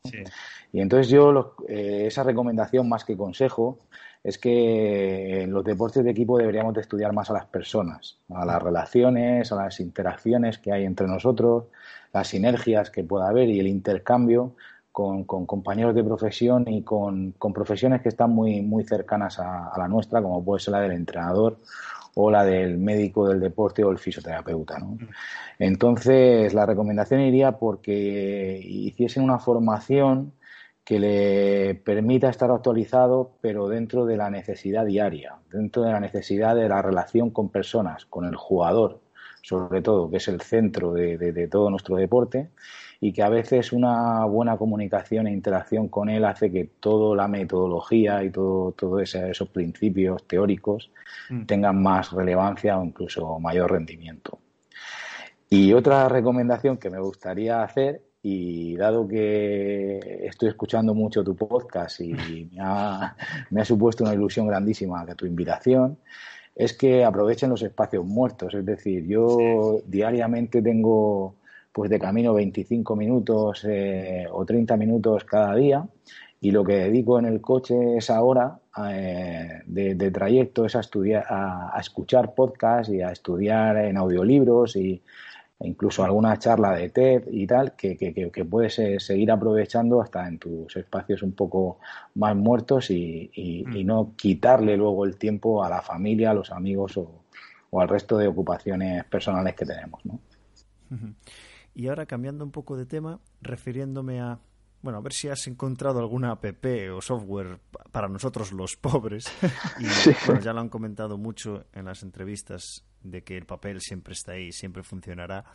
Y 0.72 0.82
entonces 0.82 1.10
yo 1.10 1.56
eh, 1.68 2.04
esa 2.06 2.24
recomendación 2.24 2.88
más 2.88 3.04
que 3.04 3.18
consejo 3.18 3.80
es 4.24 4.38
que 4.38 5.42
en 5.44 5.52
los 5.52 5.64
deportes 5.64 6.04
de 6.04 6.12
equipo 6.12 6.38
deberíamos 6.38 6.74
de 6.74 6.82
estudiar 6.82 7.14
más 7.14 7.30
a 7.30 7.34
las 7.34 7.46
personas, 7.46 8.20
a 8.30 8.46
las 8.46 8.62
relaciones, 8.62 9.52
a 9.52 9.56
las 9.56 9.80
interacciones 9.80 10.60
que 10.60 10.72
hay 10.72 10.86
entre 10.86 11.08
nosotros, 11.08 11.66
las 12.14 12.28
sinergias 12.28 12.92
que 12.92 13.04
pueda 13.04 13.30
haber 13.30 13.50
y 13.50 13.60
el 13.60 13.68
intercambio 13.68 14.56
con, 14.92 15.24
compañeros 15.24 15.96
de 15.96 16.04
profesión 16.04 16.68
y 16.68 16.84
con, 16.84 17.34
profesiones 17.54 18.02
que 18.02 18.10
están 18.10 18.32
muy, 18.32 18.62
muy 18.62 18.84
cercanas 18.84 19.40
a, 19.40 19.72
la 19.78 19.88
nuestra, 19.88 20.22
como 20.22 20.44
puede 20.44 20.60
ser 20.60 20.74
la 20.74 20.82
del 20.82 20.94
entrenador 20.94 21.58
o 22.16 22.32
la 22.32 22.44
del 22.44 22.78
médico 22.78 23.28
del 23.28 23.40
deporte 23.40 23.84
o 23.84 23.92
el 23.92 24.00
fisioterapeuta. 24.00 24.80
¿no? 24.80 24.98
Entonces, 25.60 26.54
la 26.54 26.66
recomendación 26.66 27.22
iría 27.22 27.54
porque 27.54 28.60
hiciesen 28.64 29.24
una 29.24 29.40
formación 29.40 30.34
que 30.84 31.00
le 31.00 31.76
permita 31.76 32.30
estar 32.30 32.50
actualizado, 32.50 33.34
pero 33.42 33.70
dentro 33.70 34.06
de 34.06 34.18
la 34.18 34.32
necesidad 34.32 34.86
diaria, 34.86 35.36
dentro 35.52 35.84
de 35.84 35.92
la 35.92 36.00
necesidad 36.00 36.56
de 36.56 36.68
la 36.68 36.82
relación 36.82 37.30
con 37.30 37.50
personas, 37.50 38.06
con 38.06 38.26
el 38.26 38.36
jugador, 38.36 39.00
sobre 39.44 39.84
todo, 39.84 40.10
que 40.10 40.18
es 40.18 40.28
el 40.28 40.42
centro 40.42 40.94
de 40.94 41.48
todo 41.48 41.70
nuestro 41.70 41.96
deporte, 41.96 42.50
y 43.02 43.14
que 43.14 43.24
a 43.24 43.30
veces 43.30 43.72
una 43.72 44.26
buena 44.26 44.58
comunicación 44.58 45.28
e 45.28 45.32
interacción 45.32 45.88
con 45.88 46.10
él 46.10 46.26
hace 46.26 46.52
que 46.52 46.66
toda 46.80 47.16
la 47.16 47.28
metodología 47.28 48.24
y 48.24 48.30
todo, 48.30 48.74
todo 48.74 49.00
esos 49.00 49.50
principios 49.50 50.28
teóricos 50.28 50.92
mm. 51.30 51.46
tengan 51.46 51.82
más 51.82 52.12
relevancia 52.12 52.78
o 52.78 52.84
incluso 52.84 53.40
mayor 53.40 53.72
rendimiento. 53.72 54.40
Y 55.50 55.74
otra 55.74 56.10
recomendación 56.10 56.78
que 56.78 56.90
me 56.90 57.00
gustaría 57.00 57.64
hacer, 57.64 58.04
y 58.22 58.76
dado 58.76 59.08
que 59.08 60.00
estoy 60.24 60.50
escuchando 60.50 60.94
mucho 60.94 61.24
tu 61.24 61.36
podcast 61.36 62.02
y 62.02 62.14
me 62.52 62.60
ha, 62.60 63.16
me 63.50 63.62
ha 63.62 63.66
supuesto 63.66 64.04
una 64.04 64.14
ilusión 64.14 64.48
grandísima 64.48 65.06
de 65.06 65.16
tu 65.16 65.26
invitación, 65.26 65.98
es 66.56 66.74
que 66.74 67.06
aprovechen 67.06 67.50
los 67.50 67.62
espacios 67.62 68.06
muertos. 68.06 68.54
Es 68.54 68.66
decir, 68.66 69.08
yo 69.08 69.82
diariamente 69.86 70.62
tengo 70.62 71.36
pues 71.72 71.90
de 71.90 72.00
camino 72.00 72.34
25 72.34 72.96
minutos 72.96 73.66
eh, 73.68 74.26
o 74.32 74.46
30 74.46 74.78
minutos 74.78 75.24
cada 75.24 75.56
día 75.56 75.88
y 76.42 76.52
lo 76.52 76.64
que 76.64 76.74
dedico 76.74 77.20
en 77.20 77.26
el 77.26 77.42
coche 77.42 77.98
esa 77.98 78.22
hora 78.22 78.60
eh, 78.90 79.62
de, 79.66 80.12
trayecto 80.12 80.66
es 80.66 80.76
a 80.76 80.80
estudiar, 80.80 81.26
a, 81.30 81.78
escuchar 81.80 82.34
podcasts 82.34 82.94
y 82.94 83.02
a 83.02 83.12
estudiar 83.12 83.78
en 83.78 83.98
audiolibros 83.98 84.76
y 84.76 85.02
e 85.62 85.68
incluso 85.68 86.06
alguna 86.06 86.40
charla 86.40 86.72
de 86.72 86.90
TED 86.90 87.24
y 87.32 87.46
tal 87.46 87.76
que, 87.76 87.98
que, 87.98 88.46
puedes 88.46 88.80
eh, 88.80 88.98
seguir 89.02 89.30
aprovechando 89.30 90.02
hasta 90.02 90.26
en 90.26 90.40
tus 90.40 90.74
espacios 90.78 91.22
un 91.22 91.34
poco 91.34 91.80
más 92.16 92.34
muertos 92.34 92.90
y, 92.92 93.30
y, 93.34 93.66
mm. 93.66 93.86
no 93.86 94.14
quitarle 94.16 94.78
luego 94.78 95.04
el 95.04 95.18
tiempo 95.18 95.62
a 95.62 95.70
la 95.70 95.82
familia, 95.82 96.32
a 96.32 96.34
los 96.34 96.52
amigos 96.52 96.96
o, 96.96 97.24
o 97.72 97.82
al 97.82 97.90
resto 97.90 98.18
de 98.18 98.28
ocupaciones 98.28 99.04
personales 99.06 99.54
que 99.56 99.66
tenemos. 99.66 100.06
¿no? 100.06 100.20
Y 101.80 101.88
ahora 101.88 102.06
cambiando 102.06 102.44
un 102.44 102.52
poco 102.52 102.76
de 102.76 102.86
tema, 102.86 103.22
refiriéndome 103.40 104.20
a, 104.20 104.42
bueno, 104.82 104.98
a 105.00 105.02
ver 105.02 105.14
si 105.14 105.30
has 105.30 105.48
encontrado 105.48 106.00
alguna 106.00 106.32
app 106.32 106.44
o 106.94 107.02
software 107.02 107.62
para 107.94 108.10
nosotros 108.10 108.52
los 108.52 108.76
pobres. 108.76 109.32
y 109.80 109.86
bueno, 110.28 110.42
ya 110.42 110.52
lo 110.52 110.60
han 110.60 110.68
comentado 110.68 111.18
mucho 111.18 111.68
en 111.72 111.86
las 111.86 112.04
entrevistas 112.04 112.84
de 113.02 113.24
que 113.24 113.38
el 113.38 113.46
papel 113.46 113.80
siempre 113.80 114.12
está 114.12 114.34
ahí, 114.34 114.52
siempre 114.52 114.84
funcionará. 114.84 115.46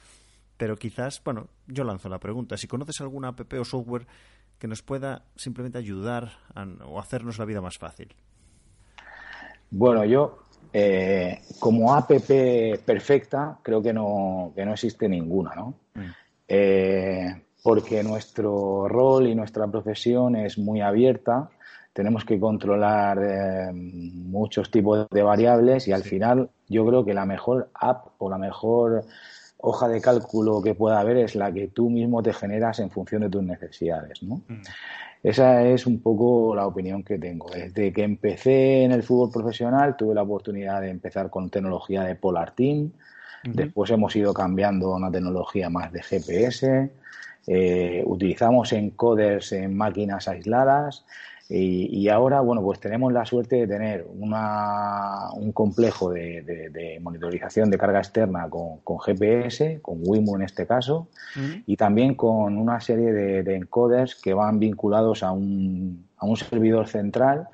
Pero 0.56 0.76
quizás, 0.76 1.22
bueno, 1.22 1.50
yo 1.66 1.84
lanzo 1.84 2.08
la 2.08 2.20
pregunta, 2.20 2.56
si 2.56 2.68
conoces 2.68 3.02
alguna 3.02 3.28
app 3.28 3.52
o 3.60 3.64
software 3.66 4.06
que 4.58 4.66
nos 4.66 4.80
pueda 4.80 5.26
simplemente 5.36 5.76
ayudar 5.76 6.38
o 6.86 6.98
hacernos 6.98 7.36
la 7.36 7.44
vida 7.44 7.60
más 7.60 7.76
fácil. 7.76 8.16
Bueno, 9.70 10.06
yo 10.06 10.38
eh, 10.76 11.40
como 11.60 11.94
app 11.94 12.10
perfecta, 12.10 13.58
creo 13.62 13.80
que 13.80 13.92
no, 13.92 14.52
que 14.56 14.66
no 14.66 14.72
existe 14.72 15.08
ninguna, 15.08 15.54
¿no? 15.54 15.74
Mm. 15.94 16.10
Eh, 16.48 17.42
porque 17.62 18.02
nuestro 18.02 18.88
rol 18.88 19.28
y 19.28 19.36
nuestra 19.36 19.68
profesión 19.68 20.34
es 20.34 20.58
muy 20.58 20.80
abierta, 20.80 21.48
tenemos 21.92 22.24
que 22.24 22.40
controlar 22.40 23.18
eh, 23.22 23.72
muchos 23.72 24.68
tipos 24.72 25.06
de 25.10 25.22
variables 25.22 25.86
y 25.86 25.92
al 25.92 26.02
final 26.02 26.50
yo 26.68 26.84
creo 26.84 27.04
que 27.04 27.14
la 27.14 27.24
mejor 27.24 27.70
app 27.72 28.08
o 28.18 28.28
la 28.28 28.36
mejor 28.36 29.04
hoja 29.58 29.86
de 29.86 30.00
cálculo 30.00 30.60
que 30.60 30.74
pueda 30.74 30.98
haber 30.98 31.18
es 31.18 31.36
la 31.36 31.52
que 31.52 31.68
tú 31.68 31.88
mismo 31.88 32.20
te 32.20 32.32
generas 32.32 32.80
en 32.80 32.90
función 32.90 33.22
de 33.22 33.30
tus 33.30 33.44
necesidades, 33.44 34.24
¿no? 34.24 34.42
Mm. 34.48 34.62
Esa 35.24 35.62
es 35.66 35.86
un 35.86 36.00
poco 36.00 36.54
la 36.54 36.66
opinión 36.66 37.02
que 37.02 37.18
tengo. 37.18 37.46
Desde 37.50 37.94
que 37.94 38.02
empecé 38.02 38.84
en 38.84 38.92
el 38.92 39.02
fútbol 39.02 39.30
profesional 39.30 39.96
tuve 39.96 40.14
la 40.14 40.22
oportunidad 40.22 40.82
de 40.82 40.90
empezar 40.90 41.30
con 41.30 41.48
tecnología 41.48 42.02
de 42.02 42.14
Polar 42.14 42.54
Team. 42.54 42.92
Después 43.42 43.90
hemos 43.90 44.14
ido 44.16 44.34
cambiando 44.34 44.92
a 44.92 44.96
una 44.96 45.10
tecnología 45.10 45.70
más 45.70 45.90
de 45.92 46.02
GPS. 46.02 46.90
Eh, 47.46 48.02
utilizamos 48.04 48.74
encoders 48.74 49.52
en 49.52 49.74
máquinas 49.74 50.28
aisladas 50.28 51.06
y, 51.46 52.08
ahora, 52.08 52.40
bueno, 52.40 52.62
pues 52.62 52.80
tenemos 52.80 53.12
la 53.12 53.26
suerte 53.26 53.56
de 53.56 53.66
tener 53.66 54.06
una, 54.18 55.30
un 55.34 55.52
complejo 55.52 56.10
de, 56.10 56.98
monitorización 57.02 57.70
de 57.70 57.76
carga 57.76 57.98
externa 57.98 58.48
con, 58.48 58.98
GPS, 58.98 59.80
con 59.82 59.98
Wimo 60.00 60.36
en 60.36 60.42
este 60.42 60.66
caso, 60.66 61.08
y 61.66 61.76
también 61.76 62.14
con 62.14 62.56
una 62.56 62.80
serie 62.80 63.12
de, 63.12 63.56
encoders 63.56 64.14
que 64.14 64.32
van 64.32 64.58
vinculados 64.58 65.22
a 65.22 65.32
un, 65.32 66.08
a 66.16 66.24
un 66.24 66.36
servidor 66.36 66.88
central 66.88 67.48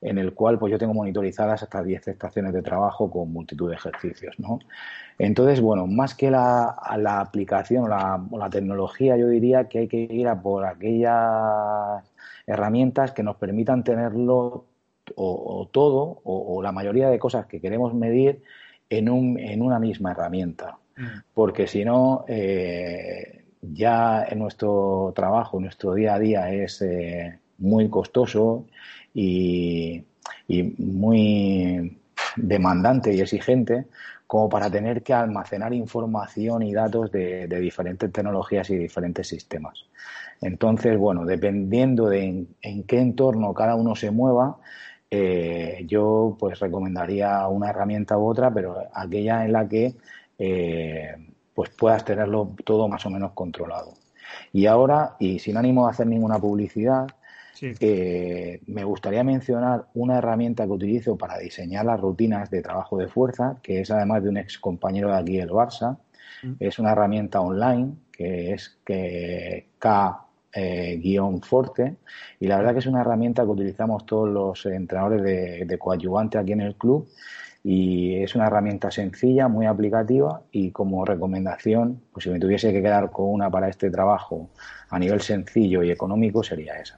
en 0.00 0.18
el 0.18 0.34
cual 0.34 0.58
pues 0.58 0.70
yo 0.70 0.78
tengo 0.78 0.92
monitorizadas 0.92 1.62
hasta 1.62 1.82
10 1.82 2.08
estaciones 2.08 2.52
de 2.52 2.62
trabajo 2.62 3.10
con 3.10 3.32
multitud 3.32 3.70
de 3.70 3.76
ejercicios, 3.76 4.38
¿no? 4.38 4.58
Entonces, 5.18 5.60
bueno, 5.60 5.86
más 5.86 6.14
que 6.14 6.30
la, 6.30 6.76
la 6.98 7.20
aplicación 7.20 7.84
o 7.84 7.88
la, 7.88 8.22
o 8.30 8.38
la, 8.38 8.50
tecnología, 8.50 9.16
yo 9.16 9.28
diría 9.28 9.68
que 9.68 9.78
hay 9.78 9.88
que 9.88 9.96
ir 9.96 10.28
a 10.28 10.42
por 10.42 10.66
aquellas 10.66 12.04
herramientas 12.46 13.12
que 13.12 13.22
nos 13.22 13.36
permitan 13.36 13.84
tenerlo 13.84 14.66
o, 15.14 15.68
todo 15.70 16.20
o, 16.24 16.62
la 16.62 16.72
mayoría 16.72 17.08
de 17.08 17.18
cosas 17.18 17.46
que 17.46 17.60
queremos 17.60 17.94
medir 17.94 18.42
en, 18.88 19.08
un, 19.08 19.38
en 19.38 19.62
una 19.62 19.78
misma 19.78 20.12
herramienta. 20.12 20.78
Mm. 20.96 21.04
Porque 21.34 21.66
si 21.66 21.84
no, 21.84 22.24
eh, 22.28 23.44
ya 23.60 24.24
en 24.28 24.38
nuestro 24.38 25.12
trabajo, 25.14 25.60
nuestro 25.60 25.94
día 25.94 26.14
a 26.14 26.18
día 26.18 26.52
es 26.52 26.82
eh, 26.82 27.38
muy 27.58 27.88
costoso 27.88 28.66
y, 29.14 30.04
y 30.48 30.62
muy 30.62 31.98
demandante 32.36 33.14
y 33.14 33.20
exigente 33.20 33.86
como 34.26 34.48
para 34.48 34.70
tener 34.70 35.02
que 35.02 35.14
almacenar 35.14 35.72
información 35.72 36.62
y 36.62 36.74
datos 36.74 37.10
de, 37.12 37.46
diferentes 37.46 38.10
tecnologías 38.12 38.68
y 38.70 38.76
diferentes 38.76 39.28
sistemas. 39.28 39.86
Entonces, 40.40 40.98
bueno, 40.98 41.24
dependiendo 41.24 42.08
de 42.08 42.46
en, 42.60 42.82
qué 42.84 42.98
entorno 42.98 43.54
cada 43.54 43.74
uno 43.76 43.94
se 43.94 44.10
mueva, 44.10 44.58
eh, 45.10 45.84
yo 45.86 46.36
pues 46.38 46.58
recomendaría 46.58 47.46
una 47.48 47.70
herramienta 47.70 48.18
u 48.18 48.26
otra, 48.26 48.52
pero 48.52 48.76
aquella 48.92 49.44
en 49.44 49.52
la 49.52 49.68
que 49.68 49.94
eh, 50.38 51.14
pues 51.54 51.70
puedas 51.70 52.04
tenerlo 52.04 52.54
todo 52.64 52.88
más 52.88 53.06
o 53.06 53.10
menos 53.10 53.32
controlado. 53.32 53.94
Y 54.52 54.66
ahora, 54.66 55.16
y 55.18 55.38
sin 55.38 55.56
ánimo 55.56 55.86
de 55.86 55.92
hacer 55.92 56.06
ninguna 56.06 56.38
publicidad, 56.38 57.06
eh, 57.62 58.60
me 58.66 58.84
gustaría 58.84 59.24
mencionar 59.24 59.86
una 59.94 60.18
herramienta 60.18 60.64
que 60.64 60.72
utilizo 60.72 61.16
para 61.16 61.38
diseñar 61.38 61.86
las 61.86 62.00
rutinas 62.00 62.50
de 62.50 62.62
trabajo 62.62 62.98
de 62.98 63.08
fuerza, 63.08 63.58
que 63.62 63.80
es 63.80 63.90
además 63.90 64.22
de 64.22 64.28
un 64.28 64.36
ex 64.36 64.58
compañero 64.58 65.10
de 65.10 65.16
aquí 65.16 65.36
del 65.36 65.50
Barça. 65.50 65.98
Mm. 66.42 66.52
Es 66.60 66.78
una 66.78 66.92
herramienta 66.92 67.40
online 67.40 67.94
que 68.12 68.52
es 68.52 68.78
que 68.84 69.68
K-Forte. 69.78 71.82
Eh, 71.82 71.96
y 72.40 72.46
la 72.46 72.58
verdad 72.58 72.72
que 72.72 72.78
es 72.78 72.86
una 72.86 73.02
herramienta 73.02 73.42
que 73.42 73.50
utilizamos 73.50 74.06
todos 74.06 74.28
los 74.28 74.66
entrenadores 74.66 75.22
de, 75.22 75.64
de 75.66 75.78
coadyuvante 75.78 76.38
aquí 76.38 76.52
en 76.52 76.62
el 76.62 76.76
club 76.76 77.08
y 77.68 78.22
es 78.22 78.36
una 78.36 78.46
herramienta 78.46 78.92
sencilla, 78.92 79.48
muy 79.48 79.66
aplicativa 79.66 80.40
y 80.52 80.70
como 80.70 81.04
recomendación, 81.04 82.00
pues 82.12 82.22
si 82.22 82.30
me 82.30 82.38
tuviese 82.38 82.72
que 82.72 82.80
quedar 82.80 83.10
con 83.10 83.28
una 83.28 83.50
para 83.50 83.68
este 83.68 83.90
trabajo 83.90 84.50
a 84.88 85.00
nivel 85.00 85.20
sencillo 85.20 85.82
y 85.82 85.90
económico 85.90 86.44
sería 86.44 86.74
esa. 86.74 86.96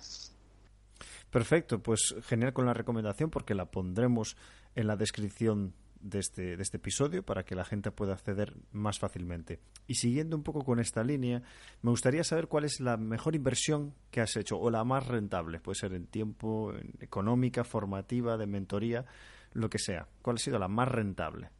Perfecto, 1.30 1.82
pues 1.82 2.14
genial 2.22 2.52
con 2.52 2.66
la 2.66 2.72
recomendación 2.72 3.30
porque 3.30 3.54
la 3.54 3.66
pondremos 3.66 4.36
en 4.74 4.86
la 4.86 4.96
descripción 4.96 5.74
de 6.00 6.20
este, 6.20 6.56
de 6.56 6.62
este 6.62 6.76
episodio 6.76 7.22
para 7.22 7.44
que 7.44 7.54
la 7.54 7.64
gente 7.64 7.90
pueda 7.90 8.14
acceder 8.14 8.54
más 8.72 8.98
fácilmente. 8.98 9.60
Y 9.86 9.94
siguiendo 9.94 10.36
un 10.36 10.42
poco 10.42 10.64
con 10.64 10.78
esta 10.80 11.02
línea, 11.02 11.42
me 11.82 11.90
gustaría 11.90 12.24
saber 12.24 12.48
cuál 12.48 12.64
es 12.64 12.80
la 12.80 12.96
mejor 12.96 13.34
inversión 13.34 13.94
que 14.10 14.20
has 14.20 14.36
hecho 14.36 14.58
o 14.58 14.70
la 14.70 14.84
más 14.84 15.06
rentable. 15.06 15.60
Puede 15.60 15.76
ser 15.76 15.92
en 15.92 16.06
tiempo, 16.06 16.72
en 16.72 16.94
económica, 17.00 17.64
formativa, 17.64 18.36
de 18.36 18.46
mentoría, 18.46 19.04
lo 19.52 19.68
que 19.68 19.78
sea. 19.78 20.06
¿Cuál 20.22 20.36
ha 20.36 20.38
sido 20.38 20.58
la 20.58 20.68
más 20.68 20.88
rentable? 20.88 21.50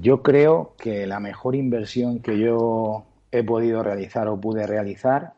Yo 0.00 0.22
creo 0.22 0.74
que 0.78 1.06
la 1.06 1.20
mejor 1.20 1.54
inversión 1.54 2.20
que 2.20 2.38
yo 2.38 3.06
he 3.30 3.42
podido 3.42 3.82
realizar 3.82 4.28
o 4.28 4.40
pude 4.40 4.66
realizar 4.66 5.34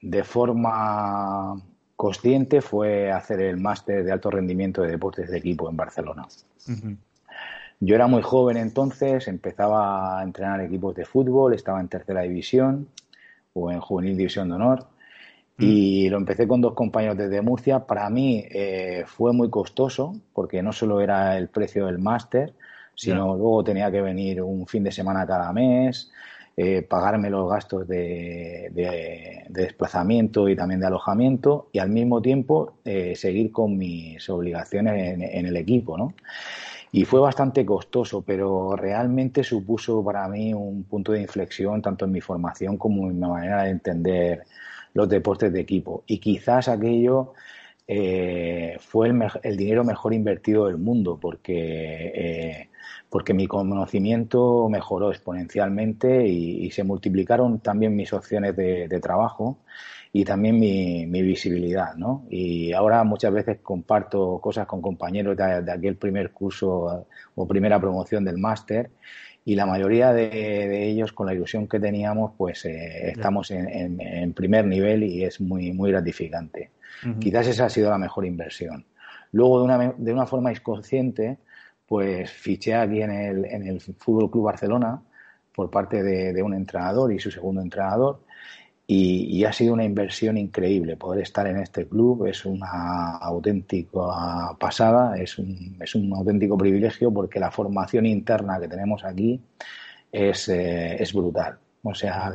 de 0.00 0.22
forma 0.22 1.54
consciente 1.98 2.60
fue 2.60 3.10
hacer 3.10 3.40
el 3.40 3.56
máster 3.56 4.04
de 4.04 4.12
alto 4.12 4.30
rendimiento 4.30 4.82
de 4.82 4.92
deportes 4.92 5.28
de 5.32 5.38
equipo 5.38 5.68
en 5.68 5.76
Barcelona. 5.76 6.28
Yo 7.80 7.94
era 7.96 8.06
muy 8.06 8.22
joven 8.22 8.56
entonces, 8.56 9.26
empezaba 9.26 10.20
a 10.20 10.22
entrenar 10.22 10.60
equipos 10.60 10.94
de 10.94 11.04
fútbol, 11.04 11.54
estaba 11.54 11.80
en 11.80 11.88
tercera 11.88 12.20
división 12.22 12.86
o 13.52 13.72
en 13.72 13.80
juvenil 13.80 14.16
división 14.16 14.48
de 14.48 14.54
honor 14.54 14.86
y 15.58 16.08
lo 16.08 16.18
empecé 16.18 16.46
con 16.46 16.60
dos 16.60 16.74
compañeros 16.74 17.18
desde 17.18 17.42
Murcia. 17.42 17.80
Para 17.80 18.08
mí 18.10 18.44
eh, 18.48 19.02
fue 19.04 19.32
muy 19.32 19.50
costoso 19.50 20.14
porque 20.32 20.62
no 20.62 20.72
solo 20.72 21.00
era 21.00 21.36
el 21.36 21.48
precio 21.48 21.86
del 21.86 21.98
máster, 21.98 22.54
sino 22.94 23.34
luego 23.34 23.64
tenía 23.64 23.90
que 23.90 24.02
venir 24.02 24.40
un 24.40 24.68
fin 24.68 24.84
de 24.84 24.92
semana 24.92 25.26
cada 25.26 25.52
mes, 25.52 26.12
eh, 26.60 26.82
pagarme 26.82 27.30
los 27.30 27.48
gastos 27.48 27.86
de, 27.86 28.72
desplazamiento 29.48 30.48
y 30.48 30.56
también 30.56 30.80
de 30.80 30.88
alojamiento 30.88 31.68
y 31.70 31.78
al 31.78 31.88
mismo 31.88 32.20
tiempo 32.20 32.72
eh, 32.84 33.14
seguir 33.14 33.52
con 33.52 33.78
mis 33.78 34.28
obligaciones 34.28 35.20
en, 35.20 35.46
el 35.46 35.56
equipo, 35.56 35.96
¿no? 35.96 36.14
Y 36.90 37.04
fue 37.04 37.20
bastante 37.20 37.64
costoso, 37.64 38.22
pero 38.22 38.74
realmente 38.74 39.44
supuso 39.44 40.04
para 40.04 40.26
mí 40.26 40.52
un 40.52 40.82
punto 40.82 41.12
de 41.12 41.20
inflexión 41.20 41.80
tanto 41.80 42.06
en 42.06 42.10
mi 42.10 42.20
formación 42.20 42.76
como 42.76 43.08
en 43.08 43.20
mi 43.20 43.28
manera 43.28 43.62
de 43.62 43.70
entender 43.70 44.42
los 44.94 45.08
deportes 45.08 45.52
de 45.52 45.60
equipo. 45.60 46.02
Y 46.08 46.18
quizás 46.18 46.66
aquello 46.66 47.34
eh, 47.88 48.76
fue 48.80 49.08
el, 49.42 49.56
dinero 49.56 49.82
mejor 49.82 50.14
invertido 50.14 50.66
del 50.66 50.76
mundo, 50.76 51.18
porque 51.20 52.68
porque 53.10 53.32
mi 53.32 53.46
conocimiento 53.46 54.68
mejoró 54.68 55.10
exponencialmente 55.10 56.26
y, 56.26 56.70
se 56.70 56.84
multiplicaron 56.84 57.60
también 57.60 57.96
mis 57.96 58.12
opciones 58.12 58.54
de, 58.56 59.00
trabajo 59.00 59.58
y 60.12 60.24
también 60.24 60.58
mi, 60.58 61.22
visibilidad, 61.22 61.94
¿no? 61.96 62.26
Y 62.28 62.72
ahora 62.72 63.04
muchas 63.04 63.32
veces 63.32 63.58
comparto 63.62 64.38
cosas 64.40 64.66
con 64.66 64.82
compañeros 64.82 65.36
de, 65.36 65.72
aquel 65.72 65.96
primer 65.96 66.32
curso 66.32 67.06
o 67.34 67.48
primera 67.48 67.80
promoción 67.80 68.24
del 68.24 68.38
máster 68.38 68.90
y 69.44 69.54
la 69.54 69.64
mayoría 69.64 70.12
de, 70.12 70.90
ellos 70.90 71.12
con 71.12 71.26
la 71.26 71.34
ilusión 71.34 71.66
que 71.66 71.80
teníamos 71.80 72.32
pues 72.36 72.66
eh, 72.66 73.10
estamos 73.10 73.50
en, 73.50 74.32
primer 74.34 74.66
nivel 74.66 75.02
y 75.02 75.24
es 75.24 75.40
muy 75.40 75.72
muy 75.72 75.90
gratificante. 75.90 76.70
Quizás 77.20 77.46
esa 77.46 77.66
ha 77.66 77.70
sido 77.70 77.90
la 77.90 77.98
mejor 77.98 78.26
inversión. 78.26 78.84
Luego 79.32 79.58
de 79.58 79.64
una, 79.64 79.94
de 79.96 80.12
una 80.12 80.26
forma 80.26 80.50
inconsciente 80.50 81.38
pues 81.88 82.30
fiché 82.30 82.74
aquí 82.74 83.00
en 83.00 83.10
el, 83.10 83.44
en 83.46 83.66
el 83.66 83.80
Fútbol 83.80 84.30
Club 84.30 84.44
Barcelona 84.44 85.02
por 85.54 85.70
parte 85.70 86.02
de, 86.02 86.42
un 86.42 86.54
entrenador 86.54 87.12
y 87.12 87.18
su 87.18 87.30
segundo 87.30 87.62
entrenador. 87.62 88.20
Y, 88.86 89.44
ha 89.44 89.52
sido 89.52 89.74
una 89.74 89.84
inversión 89.84 90.38
increíble 90.38 90.96
poder 90.96 91.22
estar 91.22 91.46
en 91.46 91.58
este 91.58 91.86
club. 91.88 92.26
Es 92.26 92.44
una 92.44 93.16
auténtica 93.16 94.56
pasada, 94.58 95.18
es 95.18 95.38
un, 95.38 95.76
es 95.80 95.94
un 95.94 96.12
auténtico 96.14 96.56
privilegio 96.56 97.12
porque 97.12 97.40
la 97.40 97.50
formación 97.50 98.06
interna 98.06 98.60
que 98.60 98.68
tenemos 98.68 99.04
aquí 99.04 99.40
es, 100.12 100.48
eh, 100.48 101.02
es 101.02 101.12
brutal. 101.12 101.58
O 101.82 101.94
sea, 101.94 102.32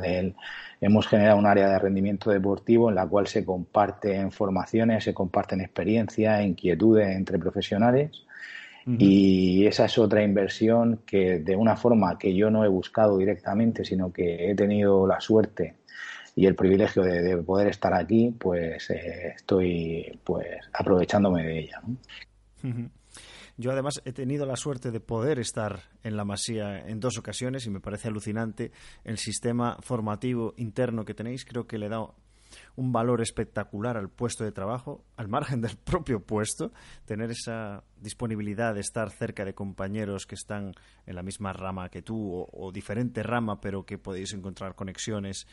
hemos 0.84 1.06
generado 1.06 1.38
un 1.38 1.46
área 1.46 1.68
de 1.68 1.78
rendimiento 1.78 2.30
deportivo 2.30 2.90
en 2.90 2.96
la 2.96 3.06
cual 3.06 3.26
se 3.26 3.44
comparten 3.44 4.30
formaciones, 4.30 5.04
se 5.04 5.14
comparten 5.14 5.62
experiencias, 5.62 6.44
inquietudes 6.44 7.08
entre 7.16 7.38
profesionales. 7.38 8.10
Y 8.86 9.64
esa 9.64 9.86
es 9.86 9.96
otra 9.96 10.22
inversión 10.22 11.00
que 11.06 11.38
de 11.38 11.56
una 11.56 11.74
forma 11.74 12.18
que 12.18 12.34
yo 12.34 12.50
no 12.50 12.66
he 12.66 12.68
buscado 12.68 13.16
directamente, 13.16 13.82
sino 13.82 14.12
que 14.12 14.50
he 14.50 14.54
tenido 14.54 15.06
la 15.06 15.22
suerte 15.22 15.76
y 16.36 16.44
el 16.44 16.54
privilegio 16.54 17.02
de, 17.02 17.34
poder 17.38 17.68
estar 17.68 17.94
aquí, 17.94 18.34
pues 18.38 18.90
eh, 18.90 19.32
estoy 19.36 20.20
pues 20.22 20.46
aprovechándome 20.74 21.44
de 21.44 21.58
ella. 21.60 21.80
Yo 23.56 23.70
además 23.70 24.02
he 24.04 24.12
tenido 24.12 24.46
la 24.46 24.56
suerte 24.56 24.90
de 24.90 25.00
poder 25.00 25.38
estar 25.38 25.82
en 26.02 26.16
la 26.16 26.24
Masía 26.24 26.80
en 26.88 26.98
dos 26.98 27.18
ocasiones 27.18 27.66
y 27.66 27.70
me 27.70 27.80
parece 27.80 28.08
alucinante 28.08 28.72
el 29.04 29.18
sistema 29.18 29.78
formativo 29.80 30.54
interno 30.56 31.04
que 31.04 31.14
tenéis. 31.14 31.44
Creo 31.44 31.66
que 31.66 31.78
le 31.78 31.88
da 31.88 32.00
un 32.76 32.92
valor 32.92 33.20
espectacular 33.20 33.96
al 33.96 34.08
puesto 34.08 34.44
de 34.44 34.52
trabajo, 34.52 35.04
al 35.16 35.28
margen 35.28 35.60
del 35.60 35.76
propio 35.84 36.20
puesto, 36.20 36.72
tener 37.04 37.30
esa 37.30 37.84
disponibilidad 38.00 38.74
de 38.74 38.80
estar 38.80 39.10
cerca 39.10 39.44
de 39.44 39.54
compañeros 39.54 40.26
que 40.26 40.34
están 40.34 40.72
en 41.06 41.14
la 41.14 41.22
misma 41.22 41.52
rama 41.52 41.88
que 41.88 42.02
tú 42.02 42.46
o, 42.50 42.72
diferente 42.72 43.22
rama, 43.22 43.60
pero 43.60 43.84
que 43.84 43.98
podéis 43.98 44.32
encontrar 44.32 44.74
conexiones 44.74 45.46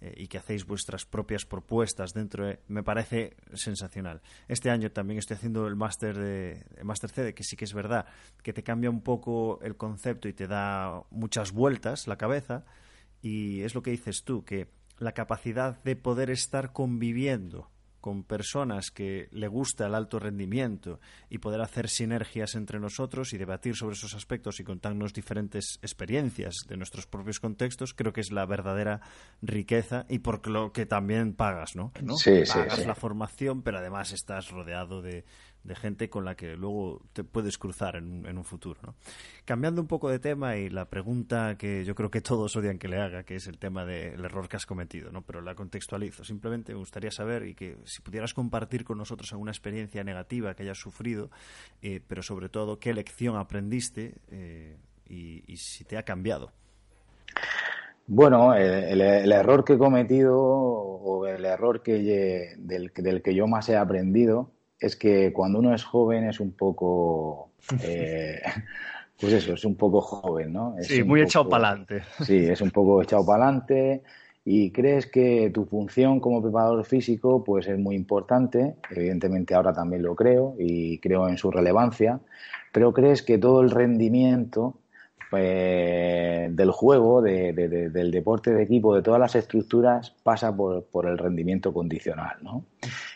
eh, 0.00 0.14
y 0.16 0.28
que 0.28 0.38
hacéis 0.38 0.66
vuestras 0.66 1.06
propias 1.06 1.44
propuestas 1.46 2.12
dentro 2.12 2.46
de, 2.46 2.60
me 2.68 2.82
parece 2.82 3.36
sensacional. 3.54 4.20
Este 4.48 4.70
año 4.70 4.90
también 4.92 5.18
estoy 5.18 5.36
haciendo 5.36 5.66
el 5.66 5.76
máster 5.76 6.18
de 6.18 6.64
máster 6.82 7.10
C, 7.10 7.34
que 7.34 7.44
sí 7.44 7.56
que 7.56 7.64
es 7.64 7.74
verdad 7.74 8.06
que 8.42 8.52
te 8.52 8.62
cambia 8.62 8.90
un 8.90 9.02
poco 9.02 9.58
el 9.62 9.76
concepto 9.76 10.28
y 10.28 10.32
te 10.32 10.46
da 10.46 11.02
muchas 11.10 11.52
vueltas 11.52 12.06
la 12.06 12.16
cabeza 12.16 12.64
y 13.22 13.62
es 13.62 13.74
lo 13.74 13.82
que 13.82 13.90
dices 13.90 14.24
tú 14.24 14.44
que 14.44 14.68
la 14.98 15.12
capacidad 15.12 15.82
de 15.82 15.96
poder 15.96 16.30
estar 16.30 16.72
conviviendo 16.72 17.70
con 18.06 18.22
personas 18.22 18.92
que 18.92 19.26
le 19.32 19.48
gusta 19.48 19.86
el 19.88 19.94
alto 19.96 20.20
rendimiento 20.20 21.00
y 21.28 21.38
poder 21.38 21.60
hacer 21.60 21.88
sinergias 21.88 22.54
entre 22.54 22.78
nosotros 22.78 23.32
y 23.32 23.36
debatir 23.36 23.74
sobre 23.74 23.96
esos 23.96 24.14
aspectos 24.14 24.60
y 24.60 24.62
contarnos 24.62 25.12
diferentes 25.12 25.80
experiencias 25.82 26.54
de 26.68 26.76
nuestros 26.76 27.08
propios 27.08 27.40
contextos, 27.40 27.94
creo 27.94 28.12
que 28.12 28.20
es 28.20 28.30
la 28.30 28.46
verdadera 28.46 29.00
riqueza 29.42 30.06
y 30.08 30.20
por 30.20 30.46
lo 30.46 30.70
que 30.70 30.86
también 30.86 31.34
pagas, 31.34 31.74
¿no? 31.74 31.90
Sí, 32.16 32.44
pagas 32.46 32.86
la 32.86 32.94
formación, 32.94 33.62
pero 33.62 33.78
además 33.78 34.12
estás 34.12 34.52
rodeado 34.52 35.02
de, 35.02 35.24
de 35.66 35.74
gente 35.74 36.08
con 36.08 36.24
la 36.24 36.36
que 36.36 36.56
luego 36.56 37.02
te 37.12 37.24
puedes 37.24 37.58
cruzar 37.58 37.96
en, 37.96 38.26
un 38.26 38.44
futuro. 38.44 38.80
¿no? 38.82 38.94
Cambiando 39.44 39.80
un 39.80 39.88
poco 39.88 40.08
de 40.08 40.18
tema 40.18 40.56
y 40.56 40.70
la 40.70 40.86
pregunta 40.86 41.56
que 41.58 41.84
yo 41.84 41.94
creo 41.94 42.10
que 42.10 42.20
todos 42.20 42.54
odian 42.56 42.78
que 42.78 42.88
le 42.88 43.00
haga, 43.00 43.24
que 43.24 43.36
es 43.36 43.46
el 43.46 43.58
tema 43.58 43.84
del 43.84 44.24
error 44.24 44.48
que 44.48 44.56
has 44.56 44.66
cometido, 44.66 45.10
¿no? 45.10 45.22
pero 45.22 45.40
la 45.40 45.54
contextualizo. 45.54 46.24
Simplemente 46.24 46.72
me 46.72 46.78
gustaría 46.78 47.10
saber 47.10 47.46
y 47.46 47.54
que 47.54 47.78
si 47.84 48.00
pudieras 48.00 48.32
compartir 48.32 48.84
con 48.84 48.98
nosotros 48.98 49.32
alguna 49.32 49.50
experiencia 49.50 50.04
negativa 50.04 50.54
que 50.54 50.62
hayas 50.62 50.78
sufrido, 50.78 51.30
eh, 51.82 52.00
pero 52.06 52.22
sobre 52.22 52.48
todo 52.48 52.78
qué 52.78 52.94
lección 52.94 53.36
aprendiste 53.36 54.14
eh, 54.28 54.76
y, 55.08 55.56
si 55.56 55.84
te 55.84 55.96
ha 55.96 56.04
cambiado. 56.04 56.52
Bueno, 58.08 58.54
el, 58.54 59.00
error 59.32 59.64
que 59.64 59.74
he 59.74 59.78
cometido 59.78 60.38
o 60.38 61.26
el 61.26 61.44
error 61.44 61.82
que 61.82 62.54
del 62.56 63.22
que 63.22 63.34
yo 63.34 63.48
más 63.48 63.68
he 63.68 63.76
aprendido 63.76 64.55
es 64.80 64.96
que 64.96 65.32
cuando 65.32 65.58
uno 65.58 65.74
es 65.74 65.84
joven 65.84 66.28
es 66.28 66.40
un 66.40 66.52
poco... 66.52 67.50
Eh, 67.82 68.40
pues 69.20 69.32
eso, 69.32 69.54
es 69.54 69.64
un 69.64 69.74
poco 69.74 70.00
joven, 70.00 70.52
¿no? 70.52 70.76
sí, 70.80 71.02
muy 71.02 71.22
echado 71.22 71.48
para 71.48 71.68
adelante. 71.68 72.02
Sí, 72.24 72.36
es 72.36 72.60
un 72.60 72.70
poco 72.70 73.02
echado 73.02 73.24
para 73.26 73.44
adelante 73.44 74.02
y 74.44 74.70
crees 74.70 75.06
que 75.06 75.50
tu 75.52 75.64
función 75.64 76.20
como 76.20 76.40
preparador 76.40 76.84
físico 76.84 77.42
pues 77.42 77.66
es 77.66 77.76
muy 77.76 77.96
importante, 77.96 78.76
evidentemente 78.90 79.54
ahora 79.54 79.72
también 79.72 80.02
lo 80.02 80.14
creo 80.14 80.54
y 80.58 80.98
creo 80.98 81.28
en 81.28 81.38
su 81.38 81.50
relevancia, 81.50 82.20
pero 82.72 82.92
crees 82.92 83.22
que 83.22 83.38
todo 83.38 83.62
el 83.62 83.70
rendimiento 83.70 84.78
pues, 85.30 86.54
del 86.54 86.70
juego, 86.70 87.22
del 87.22 88.10
deporte 88.10 88.52
de 88.52 88.62
equipo, 88.62 88.94
de 88.94 89.02
todas 89.02 89.20
las 89.20 89.34
estructuras, 89.34 90.10
pasa 90.22 90.54
por, 90.56 91.06
el 91.06 91.18
rendimiento 91.18 91.72
condicional, 91.72 92.36
¿no? 92.42 92.64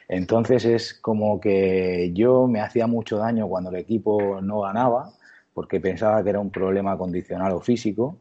Entonces 0.09 0.65
es 0.65 0.95
como 0.95 1.41
que 1.41 2.11
yo 2.13 2.47
me 2.49 2.61
hacía 2.61 2.87
mucho 2.87 3.19
daño 3.19 3.49
cuando 3.49 3.71
el 3.71 3.77
equipo 3.77 4.41
no 4.41 4.61
ganaba, 4.61 5.13
porque 5.55 5.81
pensaba 5.81 6.23
que 6.23 6.31
era 6.31 6.41
un 6.41 6.51
problema 6.51 6.97
condicional 6.99 7.53
o 7.53 7.61
físico, 7.61 8.19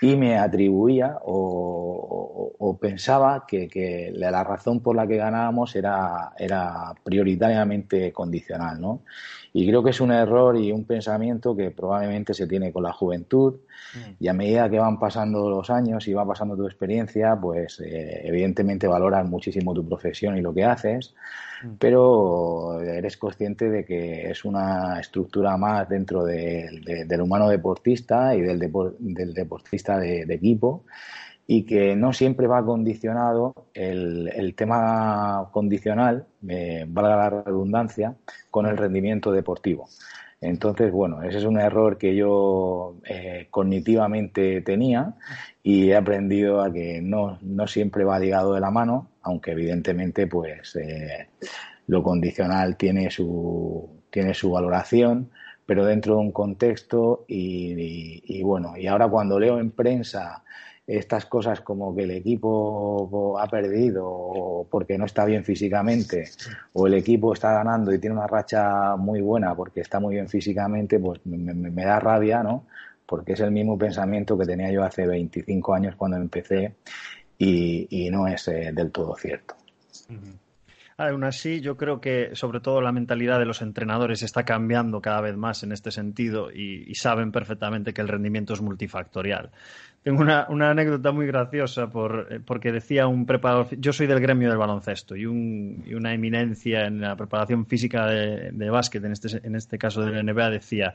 y 0.00 0.16
me 0.16 0.38
atribuía 0.38 1.18
o, 1.22 2.78
pensaba 2.80 3.44
que, 3.46 4.10
la 4.14 4.44
razón 4.44 4.80
por 4.80 4.96
la 4.96 5.06
que 5.06 5.16
ganábamos 5.16 5.76
era, 5.76 6.32
era 6.38 6.94
prioritariamente 7.04 8.12
condicional, 8.12 8.80
¿no? 8.80 9.02
Y 9.52 9.66
creo 9.66 9.82
que 9.82 9.90
es 9.90 10.00
un 10.00 10.12
error 10.12 10.56
y 10.56 10.70
un 10.70 10.84
pensamiento 10.84 11.56
que 11.56 11.70
probablemente 11.70 12.34
se 12.34 12.46
tiene 12.46 12.72
con 12.72 12.84
la 12.84 12.92
juventud 12.92 13.56
mm. 13.94 14.12
y 14.20 14.28
a 14.28 14.32
medida 14.32 14.70
que 14.70 14.78
van 14.78 14.98
pasando 14.98 15.50
los 15.50 15.70
años 15.70 16.06
y 16.06 16.12
va 16.12 16.24
pasando 16.24 16.56
tu 16.56 16.66
experiencia, 16.66 17.36
pues 17.40 17.80
eh, 17.80 18.20
evidentemente 18.24 18.86
valoras 18.86 19.28
muchísimo 19.28 19.74
tu 19.74 19.86
profesión 19.86 20.36
y 20.36 20.40
lo 20.40 20.54
que 20.54 20.64
haces, 20.64 21.14
mm. 21.64 21.68
pero 21.80 22.80
eres 22.80 23.16
consciente 23.16 23.68
de 23.70 23.84
que 23.84 24.30
es 24.30 24.44
una 24.44 25.00
estructura 25.00 25.56
más 25.56 25.88
dentro 25.88 26.24
del 26.24 27.20
humano 27.20 27.48
deportista 27.48 28.36
y 28.36 28.42
del, 28.42 28.58
del 28.60 29.34
deportista 29.34 29.98
de, 29.98 30.26
de 30.26 30.34
equipo 30.34 30.84
y 31.52 31.64
que 31.64 31.96
no 31.96 32.12
siempre 32.12 32.46
va 32.46 32.64
condicionado 32.64 33.66
el, 33.74 34.54
tema 34.56 35.48
condicional, 35.50 36.24
me 36.42 36.84
valga 36.84 37.16
la 37.16 37.42
redundancia, 37.42 38.14
con 38.52 38.66
el 38.66 38.76
rendimiento 38.76 39.32
deportivo. 39.32 39.88
Entonces, 40.40 40.92
bueno, 40.92 41.24
ese 41.24 41.38
es 41.38 41.44
un 41.44 41.58
error 41.58 41.98
que 41.98 42.14
yo 42.14 42.94
eh, 43.04 43.48
cognitivamente 43.50 44.60
tenía 44.60 45.16
y 45.60 45.90
he 45.90 45.96
aprendido 45.96 46.62
a 46.62 46.72
que 46.72 47.00
no, 47.02 47.36
no, 47.42 47.66
siempre 47.66 48.04
va 48.04 48.20
ligado 48.20 48.54
de 48.54 48.60
la 48.60 48.70
mano, 48.70 49.10
aunque 49.22 49.50
evidentemente 49.50 50.28
pues 50.28 50.76
eh, 50.76 51.30
lo 51.88 52.04
condicional 52.04 52.76
tiene 52.76 53.10
su, 53.10 54.04
tiene 54.08 54.34
su 54.34 54.52
valoración, 54.52 55.32
pero 55.66 55.84
dentro 55.84 56.14
de 56.14 56.20
un 56.20 56.30
contexto 56.30 57.24
y 57.26 58.40
bueno, 58.44 58.76
y 58.76 58.86
ahora 58.86 59.08
cuando 59.08 59.40
leo 59.40 59.58
en 59.58 59.72
prensa 59.72 60.44
estas 60.98 61.26
cosas 61.26 61.60
como 61.60 61.94
que 61.94 62.02
el 62.02 62.10
equipo 62.10 63.38
ha 63.38 63.46
perdido 63.46 64.66
porque 64.68 64.98
no 64.98 65.04
está 65.04 65.24
bien 65.24 65.44
físicamente 65.44 66.24
o 66.72 66.88
el 66.88 66.94
equipo 66.94 67.32
está 67.32 67.52
ganando 67.52 67.94
y 67.94 68.00
tiene 68.00 68.16
una 68.16 68.26
racha 68.26 68.96
muy 68.96 69.20
buena 69.20 69.54
porque 69.54 69.82
está 69.82 70.00
muy 70.00 70.16
bien 70.16 70.28
físicamente, 70.28 70.98
pues 70.98 71.20
me, 71.24 71.84
da 71.84 72.00
rabia, 72.00 72.42
¿no? 72.42 72.66
Porque 73.06 73.34
es 73.34 73.40
el 73.40 73.52
mismo 73.52 73.78
pensamiento 73.78 74.36
que 74.36 74.46
tenía 74.46 74.70
yo 74.72 74.82
hace 74.82 75.06
25 75.06 75.74
años 75.74 75.94
cuando 75.94 76.16
empecé 76.16 76.74
y, 77.38 78.08
no 78.10 78.26
es 78.26 78.48
eh, 78.48 78.72
del 78.72 78.90
todo 78.90 79.14
cierto. 79.16 79.54
Aún 81.00 81.24
así, 81.24 81.62
yo 81.62 81.78
creo 81.78 81.98
que 81.98 82.36
sobre 82.36 82.60
todo 82.60 82.82
la 82.82 82.92
mentalidad 82.92 83.38
de 83.38 83.46
los 83.46 83.62
entrenadores 83.62 84.22
está 84.22 84.44
cambiando 84.44 85.00
cada 85.00 85.22
vez 85.22 85.34
más 85.34 85.62
en 85.62 85.72
este 85.72 85.90
sentido 85.90 86.50
y 86.52 86.94
saben 86.94 87.32
perfectamente 87.32 87.94
que 87.94 88.02
el 88.02 88.08
rendimiento 88.08 88.52
es 88.52 88.60
multifactorial. 88.60 89.50
Tengo 90.02 90.22
una, 90.22 90.70
anécdota 90.70 91.12
muy 91.12 91.26
graciosa 91.26 91.90
por, 91.90 92.28
eh, 92.30 92.40
porque 92.40 92.72
decía 92.72 93.06
un 93.06 93.26
preparador, 93.26 93.68
yo 93.78 93.92
soy 93.92 94.06
del 94.06 94.20
gremio 94.20 94.48
del 94.48 94.56
baloncesto 94.56 95.14
y, 95.14 95.26
un, 95.26 95.84
y 95.86 95.92
una 95.92 96.14
eminencia 96.14 96.86
en 96.86 97.02
la 97.02 97.16
preparación 97.16 97.66
física 97.66 98.06
de, 98.06 98.70
básquet, 98.70 99.04
en 99.04 99.12
este, 99.12 99.46
en 99.46 99.56
este 99.56 99.76
caso 99.76 100.00
de 100.00 100.12
la 100.12 100.22
NBA, 100.22 100.50
decía 100.50 100.94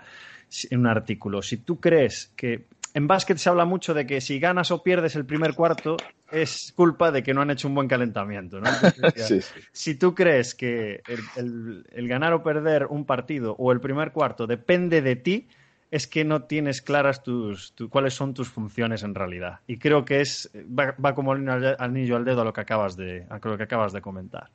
en 0.71 0.79
un 0.79 0.87
artículo, 0.87 1.43
si 1.43 1.57
tú 1.57 1.79
crees 1.79 2.31
que 2.35 2.65
en 2.95 3.07
básquet 3.07 3.37
se 3.37 3.49
habla 3.49 3.65
mucho 3.65 3.93
de 3.93 4.07
que 4.07 4.21
si 4.21 4.39
ganas 4.39 4.71
o 4.71 4.81
pierdes 4.81 5.17
el 5.17 5.25
primer 5.25 5.53
cuarto 5.53 5.97
es 6.31 6.71
culpa 6.77 7.11
de 7.11 7.23
que 7.23 7.33
no 7.33 7.41
han 7.41 7.51
hecho 7.51 7.67
un 7.67 7.75
buen 7.75 7.89
calentamiento. 7.89 8.61
¿no? 8.61 8.69
Si 9.73 9.95
tú 9.95 10.15
crees 10.15 10.55
que 10.55 11.01
el, 11.35 12.07
ganar 12.07 12.31
o 12.31 12.41
perder 12.41 12.85
un 12.85 13.05
partido 13.05 13.53
o 13.59 13.73
el 13.73 13.81
primer 13.81 14.13
cuarto 14.13 14.47
depende 14.47 15.01
de 15.01 15.17
ti, 15.17 15.49
es 15.91 16.07
que 16.07 16.23
no 16.23 16.43
tienes 16.43 16.81
claras 16.81 17.21
tus, 17.21 17.73
cuáles 17.89 18.13
son 18.13 18.33
tus 18.33 18.47
funciones 18.47 19.03
en 19.03 19.13
realidad. 19.13 19.59
Y 19.67 19.77
creo 19.77 20.05
que 20.05 20.21
es 20.21 20.49
va, 20.55 21.13
como 21.13 21.33
el 21.33 21.75
anillo 21.77 22.15
al 22.15 22.23
dedo 22.23 22.41
a 22.41 22.45
lo 22.45 22.53
que 22.53 22.61
acabas 22.61 22.95
de, 22.95 23.25
a 23.29 23.45
lo 23.45 23.57
que 23.57 23.63
acabas 23.63 23.91
de 23.91 23.99
comentar. 23.99 24.51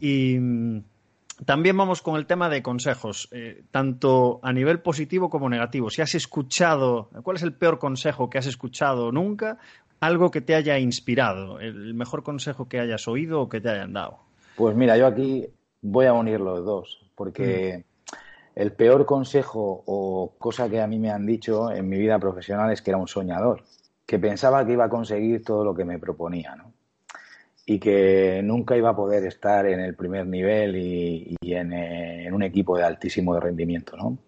Y 0.00 0.36
mm, 0.40 0.82
también 1.44 1.76
vamos 1.76 2.02
con 2.02 2.16
el 2.16 2.26
tema 2.26 2.48
de 2.48 2.62
consejos, 2.62 3.28
eh, 3.32 3.62
tanto 3.70 4.40
a 4.42 4.52
nivel 4.52 4.80
positivo 4.80 5.30
como 5.30 5.48
negativo. 5.48 5.90
Si 5.90 6.02
has 6.02 6.14
escuchado, 6.14 7.08
¿cuál 7.22 7.36
es 7.36 7.42
el 7.42 7.54
peor 7.54 7.78
consejo 7.78 8.28
que 8.28 8.38
has 8.38 8.46
escuchado 8.46 9.12
nunca? 9.12 9.58
Algo 10.00 10.30
que 10.30 10.40
te 10.40 10.54
haya 10.54 10.78
inspirado, 10.78 11.60
el 11.60 11.94
mejor 11.94 12.22
consejo 12.22 12.68
que 12.68 12.80
hayas 12.80 13.06
oído 13.08 13.42
o 13.42 13.48
que 13.48 13.60
te 13.60 13.70
hayan 13.70 13.92
dado. 13.92 14.18
Pues 14.56 14.74
mira, 14.74 14.96
yo 14.96 15.06
aquí 15.06 15.46
voy 15.82 16.06
a 16.06 16.12
unir 16.12 16.40
los 16.40 16.64
dos, 16.64 17.00
porque 17.14 17.84
el 18.54 18.72
peor 18.72 19.06
consejo 19.06 19.82
o 19.86 20.34
cosa 20.38 20.68
que 20.68 20.80
a 20.80 20.86
mí 20.86 20.98
me 20.98 21.10
han 21.10 21.26
dicho 21.26 21.70
en 21.70 21.88
mi 21.88 21.98
vida 21.98 22.18
profesional 22.18 22.72
es 22.72 22.82
que 22.82 22.90
era 22.90 22.98
un 22.98 23.08
soñador, 23.08 23.62
que 24.06 24.18
pensaba 24.18 24.64
que 24.66 24.72
iba 24.72 24.84
a 24.84 24.90
conseguir 24.90 25.44
todo 25.44 25.64
lo 25.64 25.74
que 25.74 25.84
me 25.84 25.98
proponía, 25.98 26.56
¿no? 26.56 26.72
Y 27.70 27.78
que 27.78 28.40
nunca 28.42 28.76
iba 28.76 28.90
a 28.90 28.96
poder 28.96 29.24
estar 29.26 29.66
en 29.66 29.80
el 29.80 29.94
primer 29.94 30.26
nivel 30.26 30.76
y, 30.76 31.36
eh, 31.40 32.24
en, 32.26 32.34
un 32.34 32.42
equipo 32.42 32.76
de 32.76 32.84
altísimo 32.84 33.38
rendimiento, 33.38 33.96
¿no? 33.96 34.10
Mm. 34.10 34.18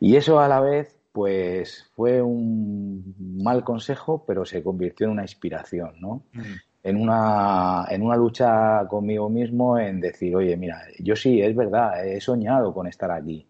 Y 0.00 0.16
eso 0.16 0.40
a 0.40 0.48
la 0.48 0.60
vez, 0.60 0.98
pues 1.12 1.90
fue 1.94 2.20
un 2.20 3.14
mal 3.42 3.62
consejo, 3.62 4.24
pero 4.26 4.44
se 4.44 4.62
convirtió 4.62 5.06
en 5.06 5.12
una 5.12 5.22
inspiración, 5.22 5.92
¿no? 6.00 6.24
Mm. 6.32 6.40
En 6.82 6.96
una, 6.96 7.84
en 7.90 8.02
una 8.02 8.16
lucha 8.16 8.86
conmigo 8.88 9.28
mismo 9.28 9.78
en 9.78 10.00
decir, 10.00 10.34
oye, 10.34 10.56
mira, 10.56 10.80
yo 10.98 11.14
sí, 11.14 11.40
es 11.42 11.54
verdad, 11.54 12.04
he 12.04 12.20
soñado 12.20 12.72
con 12.72 12.86
estar 12.86 13.10
aquí 13.10 13.46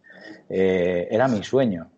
eh, 0.49 1.09
era 1.11 1.29
mi 1.29 1.43
sueño, 1.43 1.91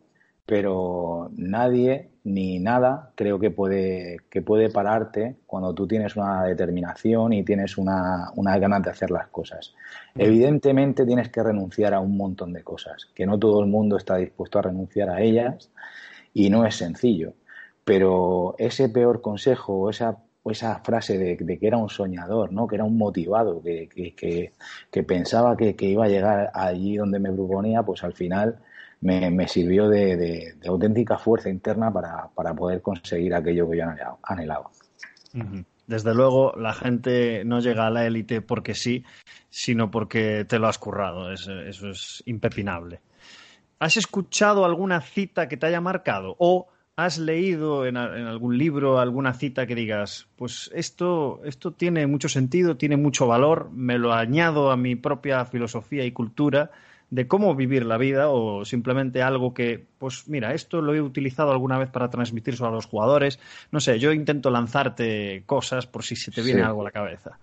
pero 0.46 1.30
nadie 1.36 2.10
ni 2.24 2.58
nada 2.60 3.10
creo 3.14 3.38
que 3.38 3.50
puede, 3.50 4.18
que 4.30 4.42
puede 4.42 4.70
pararte 4.70 5.36
cuando 5.46 5.74
tú 5.74 5.86
tienes 5.86 6.14
una 6.16 6.44
determinación 6.44 7.32
y 7.32 7.42
tienes 7.42 7.76
una, 7.78 8.30
una 8.36 8.58
ganas 8.58 8.82
de 8.82 8.90
hacer 8.90 9.10
las 9.10 9.28
cosas. 9.28 9.74
Evidentemente 10.14 11.04
tienes 11.04 11.30
que 11.30 11.42
renunciar 11.42 11.94
a 11.94 12.00
un 12.00 12.16
montón 12.16 12.52
de 12.52 12.62
cosas, 12.62 13.08
que 13.14 13.26
no 13.26 13.38
todo 13.38 13.60
el 13.60 13.66
mundo 13.66 13.96
está 13.96 14.16
dispuesto 14.16 14.58
a 14.58 14.62
renunciar 14.62 15.10
a 15.10 15.20
ellas 15.20 15.70
y 16.32 16.48
no 16.50 16.64
es 16.64 16.76
sencillo. 16.76 17.34
Pero 17.84 18.54
ese 18.58 18.88
peor 18.88 19.20
consejo 19.20 19.74
o 19.74 19.90
esa 19.90 20.18
esa 20.50 20.80
frase 20.80 21.18
de, 21.18 21.36
que 21.36 21.66
era 21.66 21.76
un 21.76 21.88
soñador, 21.88 22.52
¿no? 22.52 22.66
que 22.66 22.74
era 22.74 22.84
un 22.84 22.98
motivado, 22.98 23.62
que, 23.62 23.88
que, 23.88 25.02
pensaba 25.04 25.56
que, 25.56 25.76
iba 25.80 26.04
a 26.04 26.08
llegar 26.08 26.50
allí 26.54 26.96
donde 26.96 27.20
me 27.20 27.30
proponía, 27.32 27.82
pues 27.82 28.02
al 28.02 28.12
final 28.12 28.58
me, 29.02 29.48
sirvió 29.48 29.88
de, 29.88 30.54
auténtica 30.66 31.18
fuerza 31.18 31.50
interna 31.50 31.92
para, 31.92 32.54
poder 32.54 32.80
conseguir 32.80 33.34
aquello 33.34 33.68
que 33.68 33.78
yo 33.78 33.84
anhelaba. 34.22 34.70
Desde 35.86 36.14
luego, 36.14 36.54
la 36.56 36.72
gente 36.72 37.44
no 37.44 37.60
llega 37.60 37.86
a 37.86 37.90
la 37.90 38.06
élite 38.06 38.40
porque 38.40 38.74
sí, 38.74 39.04
sino 39.50 39.90
porque 39.90 40.44
te 40.48 40.58
lo 40.58 40.68
has 40.68 40.78
currado. 40.78 41.32
Eso, 41.32 41.60
es 41.62 42.22
impepinable. 42.26 43.00
¿Has 43.80 43.96
escuchado 43.96 44.64
alguna 44.64 45.00
cita 45.00 45.48
que 45.48 45.56
te 45.56 45.66
haya 45.66 45.80
marcado? 45.80 46.36
O 46.38 46.68
¿Has 46.94 47.18
leído 47.18 47.86
en, 47.86 47.96
algún 47.96 48.58
libro 48.58 49.00
alguna 49.00 49.32
cita 49.32 49.66
que 49.66 49.74
digas, 49.74 50.28
pues 50.36 50.70
esto, 50.74 51.40
esto 51.42 51.72
tiene 51.72 52.06
mucho 52.06 52.28
sentido, 52.28 52.76
tiene 52.76 52.98
mucho 52.98 53.26
valor, 53.26 53.70
me 53.72 53.96
lo 53.96 54.12
añado 54.12 54.70
a 54.70 54.76
mi 54.76 54.94
propia 54.94 55.46
filosofía 55.46 56.04
y 56.04 56.12
cultura 56.12 56.70
de 57.12 57.28
cómo 57.28 57.54
vivir 57.54 57.84
la 57.84 57.98
vida 57.98 58.30
o 58.30 58.64
simplemente 58.64 59.20
algo 59.20 59.52
que, 59.52 59.84
pues 59.98 60.28
mira, 60.28 60.54
esto 60.54 60.80
lo 60.80 60.94
he 60.94 61.02
utilizado 61.02 61.52
alguna 61.52 61.76
vez 61.76 61.90
para 61.90 62.08
transmitirlo 62.08 62.66
a 62.66 62.70
los 62.70 62.86
jugadores. 62.86 63.38
No 63.70 63.80
sé, 63.80 63.98
yo 63.98 64.12
intento 64.12 64.48
lanzarte 64.48 65.42
cosas 65.44 65.86
por 65.86 66.04
si 66.04 66.16
se 66.16 66.30
te 66.30 66.40
viene 66.40 66.62
algo 66.62 66.80
a 66.80 66.84
la 66.84 66.90
cabeza. 66.90 67.38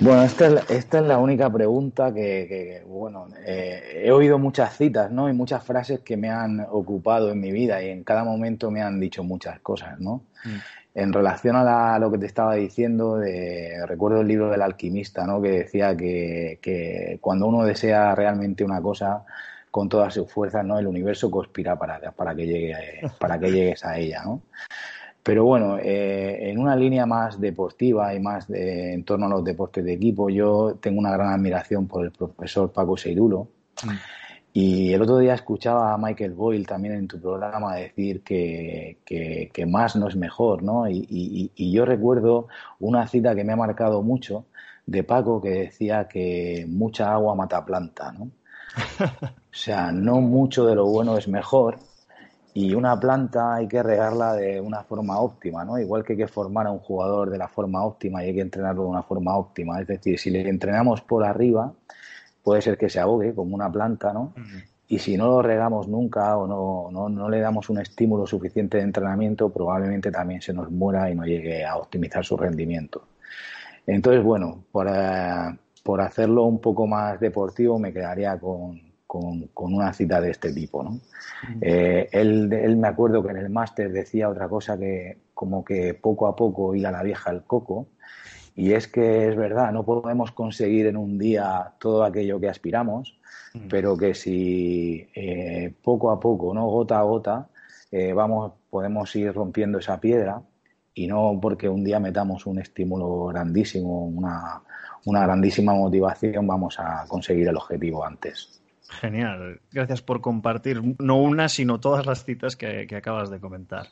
Bueno, 0.00 0.22
esta 0.22 0.46
es, 0.46 0.70
esta 0.70 1.00
es 1.00 1.06
la 1.06 1.18
única 1.18 1.50
pregunta 1.50 2.12
que, 2.12 2.82
bueno, 2.86 3.28
eh, 3.44 4.02
he 4.04 4.10
oído 4.10 4.38
muchas 4.38 4.76
citas, 4.76 5.10
¿no? 5.10 5.28
Y 5.28 5.32
muchas 5.32 5.62
frases 5.62 6.00
que 6.00 6.16
me 6.16 6.30
han 6.30 6.60
ocupado 6.70 7.30
en 7.30 7.40
mi 7.40 7.52
vida 7.52 7.82
y 7.82 7.90
en 7.90 8.04
cada 8.04 8.24
momento 8.24 8.70
me 8.70 8.82
han 8.82 8.98
dicho 8.98 9.22
muchas 9.22 9.60
cosas, 9.60 10.00
¿no? 10.00 10.24
Mm. 10.44 10.58
En 10.94 11.12
relación 11.12 11.54
a, 11.56 11.98
lo 11.98 12.10
que 12.10 12.18
te 12.18 12.26
estaba 12.26 12.54
diciendo, 12.54 13.16
de, 13.16 13.84
recuerdo 13.86 14.22
el 14.22 14.28
libro 14.28 14.50
del 14.50 14.62
alquimista, 14.62 15.26
¿no? 15.26 15.40
Que 15.40 15.50
decía 15.50 15.96
que, 15.96 16.58
que 16.62 17.18
cuando 17.20 17.46
uno 17.46 17.64
desea 17.64 18.14
realmente 18.14 18.64
una 18.64 18.80
cosa 18.80 19.24
con 19.70 19.88
todas 19.88 20.14
sus 20.14 20.30
fuerzas, 20.30 20.64
¿no? 20.64 20.78
El 20.78 20.86
universo 20.86 21.30
conspira 21.30 21.78
para, 21.78 22.00
para 22.12 22.34
que 22.34 22.46
llegue, 22.46 22.74
para 23.18 23.38
que 23.38 23.52
llegues 23.52 23.84
a 23.84 23.98
ella, 23.98 24.22
¿no? 24.24 24.42
Pero 25.22 25.44
bueno, 25.44 25.78
eh, 25.78 26.50
en 26.50 26.58
una 26.58 26.74
línea 26.74 27.04
más 27.04 27.40
deportiva 27.40 28.14
y 28.14 28.20
más 28.20 28.48
de, 28.48 28.94
en 28.94 29.04
torno 29.04 29.26
a 29.26 29.28
los 29.28 29.44
deportes 29.44 29.84
de 29.84 29.92
equipo, 29.92 30.30
yo 30.30 30.78
tengo 30.80 30.98
una 30.98 31.12
gran 31.12 31.32
admiración 31.32 31.86
por 31.86 32.04
el 32.04 32.10
profesor 32.10 32.72
Paco 32.72 32.96
Seirulo. 32.96 33.48
Mm. 33.84 33.90
Y 34.52 34.92
el 34.92 35.02
otro 35.02 35.18
día 35.18 35.34
escuchaba 35.34 35.94
a 35.94 35.98
Michael 35.98 36.32
Boyle 36.32 36.66
también 36.66 36.94
en 36.94 37.06
tu 37.06 37.20
programa 37.20 37.76
decir 37.76 38.22
que, 38.22 38.98
que, 39.04 39.66
más 39.66 39.94
no 39.94 40.08
es 40.08 40.16
mejor, 40.16 40.64
¿no? 40.64 40.88
Y, 40.88 41.06
y, 41.08 41.52
y, 41.54 41.70
yo 41.70 41.84
recuerdo 41.84 42.48
una 42.80 43.06
cita 43.06 43.36
que 43.36 43.44
me 43.44 43.52
ha 43.52 43.56
marcado 43.56 44.02
mucho 44.02 44.46
de 44.86 45.04
Paco 45.04 45.40
que 45.40 45.50
decía 45.50 46.08
que 46.08 46.66
mucha 46.68 47.12
agua 47.12 47.36
mata 47.36 47.64
planta, 47.64 48.12
¿no? 48.12 48.30
O 49.52 49.56
sea, 49.62 49.90
no 49.92 50.20
mucho 50.20 50.64
de 50.64 50.76
lo 50.76 50.86
bueno 50.86 51.16
es 51.16 51.26
mejor, 51.26 51.78
y 52.54 52.74
una 52.74 52.98
planta 52.98 53.54
hay 53.54 53.68
que 53.68 53.82
regarla 53.82 54.34
de 54.34 54.60
una 54.60 54.82
forma 54.82 55.20
óptima, 55.20 55.64
¿no? 55.64 55.78
Igual 55.78 56.04
que 56.04 56.14
hay 56.14 56.18
que 56.18 56.26
formar 56.26 56.66
a 56.66 56.70
un 56.70 56.80
jugador 56.80 57.30
de 57.30 57.38
la 57.38 57.48
forma 57.48 57.84
óptima 57.84 58.24
y 58.24 58.28
hay 58.28 58.34
que 58.34 58.40
entrenarlo 58.40 58.82
de 58.82 58.88
una 58.88 59.02
forma 59.02 59.36
óptima. 59.36 59.80
Es 59.80 59.86
decir, 59.86 60.18
si 60.18 60.30
le 60.30 60.48
entrenamos 60.48 61.00
por 61.02 61.24
arriba, 61.24 61.72
puede 62.42 62.60
ser 62.62 62.76
que 62.76 62.88
se 62.88 62.98
ahogue 62.98 63.34
como 63.34 63.54
una 63.54 63.70
planta, 63.70 64.12
¿no? 64.12 64.34
Y 64.88 64.98
si 64.98 65.16
no 65.16 65.28
lo 65.28 65.42
regamos 65.42 65.86
nunca 65.86 66.36
o 66.36 66.48
no, 66.48 66.90
no, 66.90 67.08
no, 67.08 67.28
le 67.28 67.38
damos 67.38 67.70
un 67.70 67.78
estímulo 67.78 68.26
suficiente 68.26 68.78
de 68.78 68.82
entrenamiento, 68.82 69.50
probablemente 69.50 70.10
también 70.10 70.42
se 70.42 70.52
nos 70.52 70.70
muera 70.70 71.08
y 71.08 71.14
no 71.14 71.24
llegue 71.24 71.64
a 71.64 71.76
optimizar 71.76 72.24
su 72.24 72.36
rendimiento. 72.36 73.04
Entonces, 73.86 74.24
bueno, 74.24 74.64
por, 74.72 74.88
por 75.84 76.00
hacerlo 76.00 76.44
un 76.44 76.60
poco 76.60 76.88
más 76.88 77.20
deportivo, 77.20 77.78
me 77.78 77.92
quedaría 77.92 78.36
con, 78.38 78.89
con, 79.10 79.74
una 79.74 79.92
cita 79.92 80.20
de 80.20 80.30
este 80.30 80.52
tipo. 80.52 80.84
¿no? 80.84 81.00
Eh, 81.60 82.08
él, 82.12 82.52
él, 82.52 82.76
me 82.76 82.86
acuerdo 82.86 83.24
que 83.24 83.30
en 83.30 83.38
el 83.38 83.50
máster 83.50 83.90
decía 83.90 84.28
otra 84.28 84.48
cosa 84.48 84.78
que 84.78 85.18
como 85.34 85.64
que 85.64 85.94
poco 85.94 86.28
a 86.28 86.36
poco 86.36 86.76
iba 86.76 86.92
la 86.92 87.02
vieja 87.02 87.30
al 87.30 87.44
coco. 87.44 87.88
Y 88.54 88.72
es 88.72 88.86
que 88.86 89.28
es 89.28 89.36
verdad, 89.36 89.72
no 89.72 89.84
podemos 89.84 90.30
conseguir 90.30 90.86
en 90.86 90.96
un 90.96 91.18
día 91.18 91.72
todo 91.80 92.04
aquello 92.04 92.38
que 92.38 92.48
aspiramos, 92.48 93.18
pero 93.68 93.96
que 93.96 94.14
si 94.14 95.08
eh, 95.14 95.72
poco 95.82 96.10
a 96.12 96.20
poco, 96.20 96.54
no 96.54 96.66
gota 96.66 96.98
a 97.00 97.02
gota, 97.02 97.48
eh, 97.90 98.12
vamos, 98.12 98.52
podemos 98.68 99.14
ir 99.16 99.32
rompiendo 99.32 99.78
esa 99.78 99.98
piedra 99.98 100.42
y 100.94 101.06
no 101.06 101.36
porque 101.40 101.68
un 101.68 101.82
día 101.82 101.98
metamos 101.98 102.46
un 102.46 102.58
estímulo 102.60 103.26
grandísimo, 103.26 104.06
una, 104.06 104.62
una 105.06 105.22
grandísima 105.22 105.74
motivación, 105.74 106.46
vamos 106.46 106.78
a 106.78 107.06
conseguir 107.08 107.48
el 107.48 107.56
objetivo 107.56 108.04
antes. 108.04 108.60
Genial. 108.90 109.60
Gracias 109.70 110.02
por 110.02 110.20
compartir 110.20 110.82
no 110.98 111.16
una, 111.16 111.48
sino 111.48 111.78
todas 111.78 112.06
las 112.06 112.24
citas 112.24 112.56
que, 112.56 112.88
acabas 112.96 113.30
de 113.30 113.38
comentar. 113.38 113.86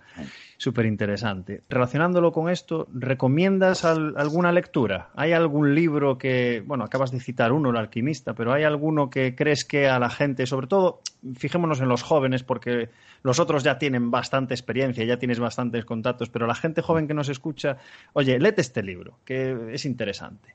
Súper 0.56 0.86
interesante. 0.86 1.62
Relacionándolo 1.68 2.32
con 2.32 2.50
esto, 2.50 2.88
¿recomiendas 2.92 3.84
alguna 3.84 4.50
lectura? 4.50 5.10
¿Hay 5.14 5.32
algún 5.32 5.74
libro 5.74 6.18
que, 6.18 6.64
bueno, 6.66 6.84
acabas 6.84 7.12
de 7.12 7.20
citar 7.20 7.52
uno, 7.52 7.70
El 7.70 7.76
alquimista, 7.76 8.34
pero 8.34 8.52
hay 8.52 8.64
alguno 8.64 9.08
que 9.08 9.36
crees 9.36 9.64
que 9.64 9.88
a 9.88 10.00
la 10.00 10.10
gente, 10.10 10.46
sobre 10.46 10.66
todo, 10.66 11.00
fijémonos 11.36 11.80
en 11.80 11.88
los 11.88 12.02
jóvenes, 12.02 12.42
porque 12.42 12.90
los 13.22 13.38
otros 13.38 13.62
ya 13.62 13.78
tienen 13.78 14.10
bastante 14.10 14.54
experiencia, 14.54 15.04
ya 15.04 15.18
tienes 15.18 15.38
bastantes 15.38 15.84
contactos, 15.84 16.28
pero 16.28 16.48
la 16.48 16.56
gente 16.56 16.82
joven 16.82 17.06
que 17.06 17.14
nos 17.14 17.28
escucha, 17.28 17.76
oye, 18.14 18.38
léete 18.40 18.62
este 18.62 18.82
libro, 18.82 19.18
que 19.24 19.72
es 19.72 19.84
interesante. 19.84 20.54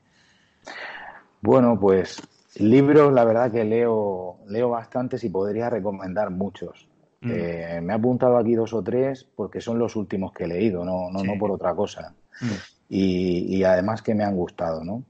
Bueno, 1.40 1.78
pues 1.80 2.22
Libros, 2.56 3.12
la 3.12 3.24
verdad 3.24 3.50
que 3.50 3.64
leo, 3.64 4.38
leo 4.48 4.70
bastantes 4.70 5.24
y 5.24 5.28
podría 5.28 5.70
recomendar 5.70 6.30
muchos. 6.30 6.88
Mm. 7.20 7.30
Eh, 7.32 7.80
me 7.82 7.92
he 7.92 7.96
apuntado 7.96 8.36
aquí 8.36 8.54
dos 8.54 8.72
o 8.74 8.82
tres 8.82 9.24
porque 9.24 9.60
son 9.60 9.78
los 9.78 9.96
últimos 9.96 10.32
que 10.32 10.44
he 10.44 10.48
leído, 10.48 10.84
no, 10.84 11.10
no, 11.10 11.24
no 11.24 11.38
por 11.38 11.50
otra 11.50 11.74
cosa. 11.74 12.14
Mm. 12.40 12.46
Y, 12.88 13.56
y, 13.56 13.64
además 13.64 14.02
que 14.02 14.14
me 14.14 14.24
han 14.24 14.36
gustado, 14.36 14.84
¿no? 14.84 15.04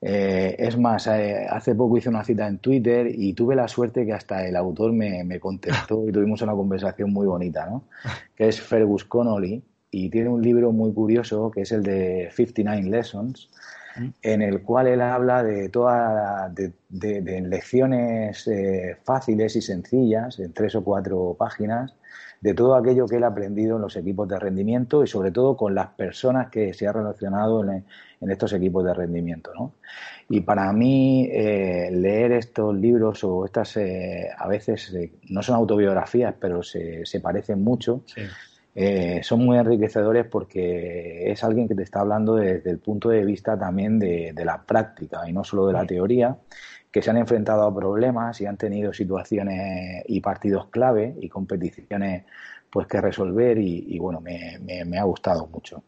Eh, 0.00 0.54
es 0.58 0.78
más, 0.78 1.06
eh, 1.06 1.46
hace 1.48 1.74
poco 1.74 1.96
hice 1.96 2.08
una 2.08 2.22
cita 2.22 2.46
en 2.46 2.58
Twitter 2.58 3.08
y 3.10 3.32
tuve 3.32 3.56
la 3.56 3.66
suerte 3.66 4.04
que 4.04 4.12
hasta 4.12 4.46
el 4.46 4.54
autor 4.54 4.92
me, 4.92 5.24
me 5.24 5.40
contestó 5.40 6.04
y 6.08 6.12
tuvimos 6.12 6.42
una 6.42 6.52
conversación 6.52 7.12
muy 7.12 7.26
bonita, 7.26 7.66
¿no? 7.66 7.84
Que 8.34 8.48
es 8.48 8.60
Fergus 8.60 9.04
Connolly 9.04 9.62
y 9.90 10.10
tiene 10.10 10.28
un 10.28 10.42
libro 10.42 10.72
muy 10.72 10.92
curioso 10.92 11.50
que 11.50 11.62
es 11.62 11.72
el 11.72 11.82
de 11.82 12.28
59 12.32 12.88
Lessons 12.90 13.50
en 14.22 14.42
el 14.42 14.62
cual 14.62 14.86
él 14.88 15.00
habla 15.00 15.42
de 15.42 15.68
todas 15.68 16.52
de, 16.54 17.40
lecciones 17.42 18.46
eh, 18.48 18.96
fáciles 19.04 19.56
y 19.56 19.62
sencillas, 19.62 20.38
en 20.38 20.52
tres 20.52 20.74
o 20.74 20.84
cuatro 20.84 21.36
páginas, 21.38 21.94
de 22.40 22.54
todo 22.54 22.74
aquello 22.74 23.06
que 23.06 23.16
él 23.16 23.24
ha 23.24 23.28
aprendido 23.28 23.76
en 23.76 23.82
los 23.82 23.96
equipos 23.96 24.28
de 24.28 24.38
rendimiento 24.38 25.02
y 25.02 25.06
sobre 25.06 25.30
todo 25.30 25.56
con 25.56 25.74
las 25.74 25.88
personas 25.88 26.50
que 26.50 26.74
se 26.74 26.86
ha 26.86 26.92
relacionado 26.92 27.64
en, 27.64 27.84
estos 28.30 28.52
equipos 28.52 28.84
de 28.84 28.92
rendimiento. 28.92 29.52
¿no? 29.54 29.72
Y 30.28 30.40
para 30.40 30.72
mí 30.72 31.28
eh, 31.32 31.90
leer 31.92 32.32
estos 32.32 32.74
libros 32.74 33.24
o 33.24 33.44
estas 33.44 33.76
eh, 33.76 34.28
a 34.36 34.48
veces 34.48 34.94
no 35.28 35.42
son 35.42 35.56
autobiografías, 35.56 36.34
pero 36.38 36.62
se, 36.62 37.04
parecen 37.22 37.62
mucho. 37.62 38.02
Eh, 38.78 39.20
son 39.22 39.42
muy 39.42 39.56
enriquecedores 39.56 40.26
porque 40.26 41.32
es 41.32 41.42
alguien 41.42 41.66
que 41.66 41.74
te 41.74 41.82
está 41.82 42.00
hablando 42.00 42.34
desde 42.34 42.70
el 42.70 42.78
punto 42.78 43.08
de 43.08 43.24
vista 43.24 43.58
también 43.58 43.98
de, 43.98 44.34
la 44.44 44.62
práctica 44.64 45.26
y 45.26 45.32
no 45.32 45.44
solo 45.44 45.66
de 45.66 45.72
la 45.72 45.86
teoría, 45.86 46.36
que 46.90 47.00
se 47.00 47.08
han 47.08 47.16
enfrentado 47.16 47.62
a 47.62 47.74
problemas 47.74 48.38
y 48.42 48.44
han 48.44 48.58
tenido 48.58 48.92
situaciones 48.92 50.04
y 50.06 50.20
partidos 50.20 50.66
clave 50.68 51.14
y 51.18 51.28
competiciones 51.30 52.24
pues 52.68 52.86
que 52.86 53.00
resolver 53.00 53.56
y, 53.56 53.98
bueno, 53.98 54.20
me, 54.20 54.98
ha 54.98 55.04
gustado 55.04 55.46
mucho. 55.46 55.82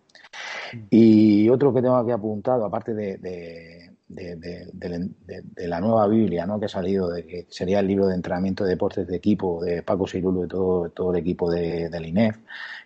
Y 0.88 1.46
otro 1.51 1.74
que 1.74 1.83
tengo 1.83 1.96
aquí 1.96 2.12
apuntado, 2.12 2.64
aparte 2.64 2.94
de, 2.94 3.18
de, 3.18 3.88
la 4.09 5.81
nueva 5.81 6.07
Biblia 6.09 6.47
¿no? 6.47 6.59
que 6.59 6.66
ha 6.66 6.68
salido, 6.68 7.11
de 7.11 7.27
que 7.27 7.47
sería 7.51 7.81
el 7.81 7.87
libro 7.87 8.07
de 8.07 8.14
entrenamiento 8.14 8.64
de 8.64 8.71
deportes 8.71 9.07
de 9.07 9.16
equipo 9.16 9.62
de 9.62 9.83
Paco 9.83 10.07
Sirulo 10.07 10.44
y 10.44 10.49
todo, 10.49 10.88
todo 10.90 11.12
el 11.12 11.18
equipo 11.18 11.51
del 11.51 12.07
INEF, 12.07 12.38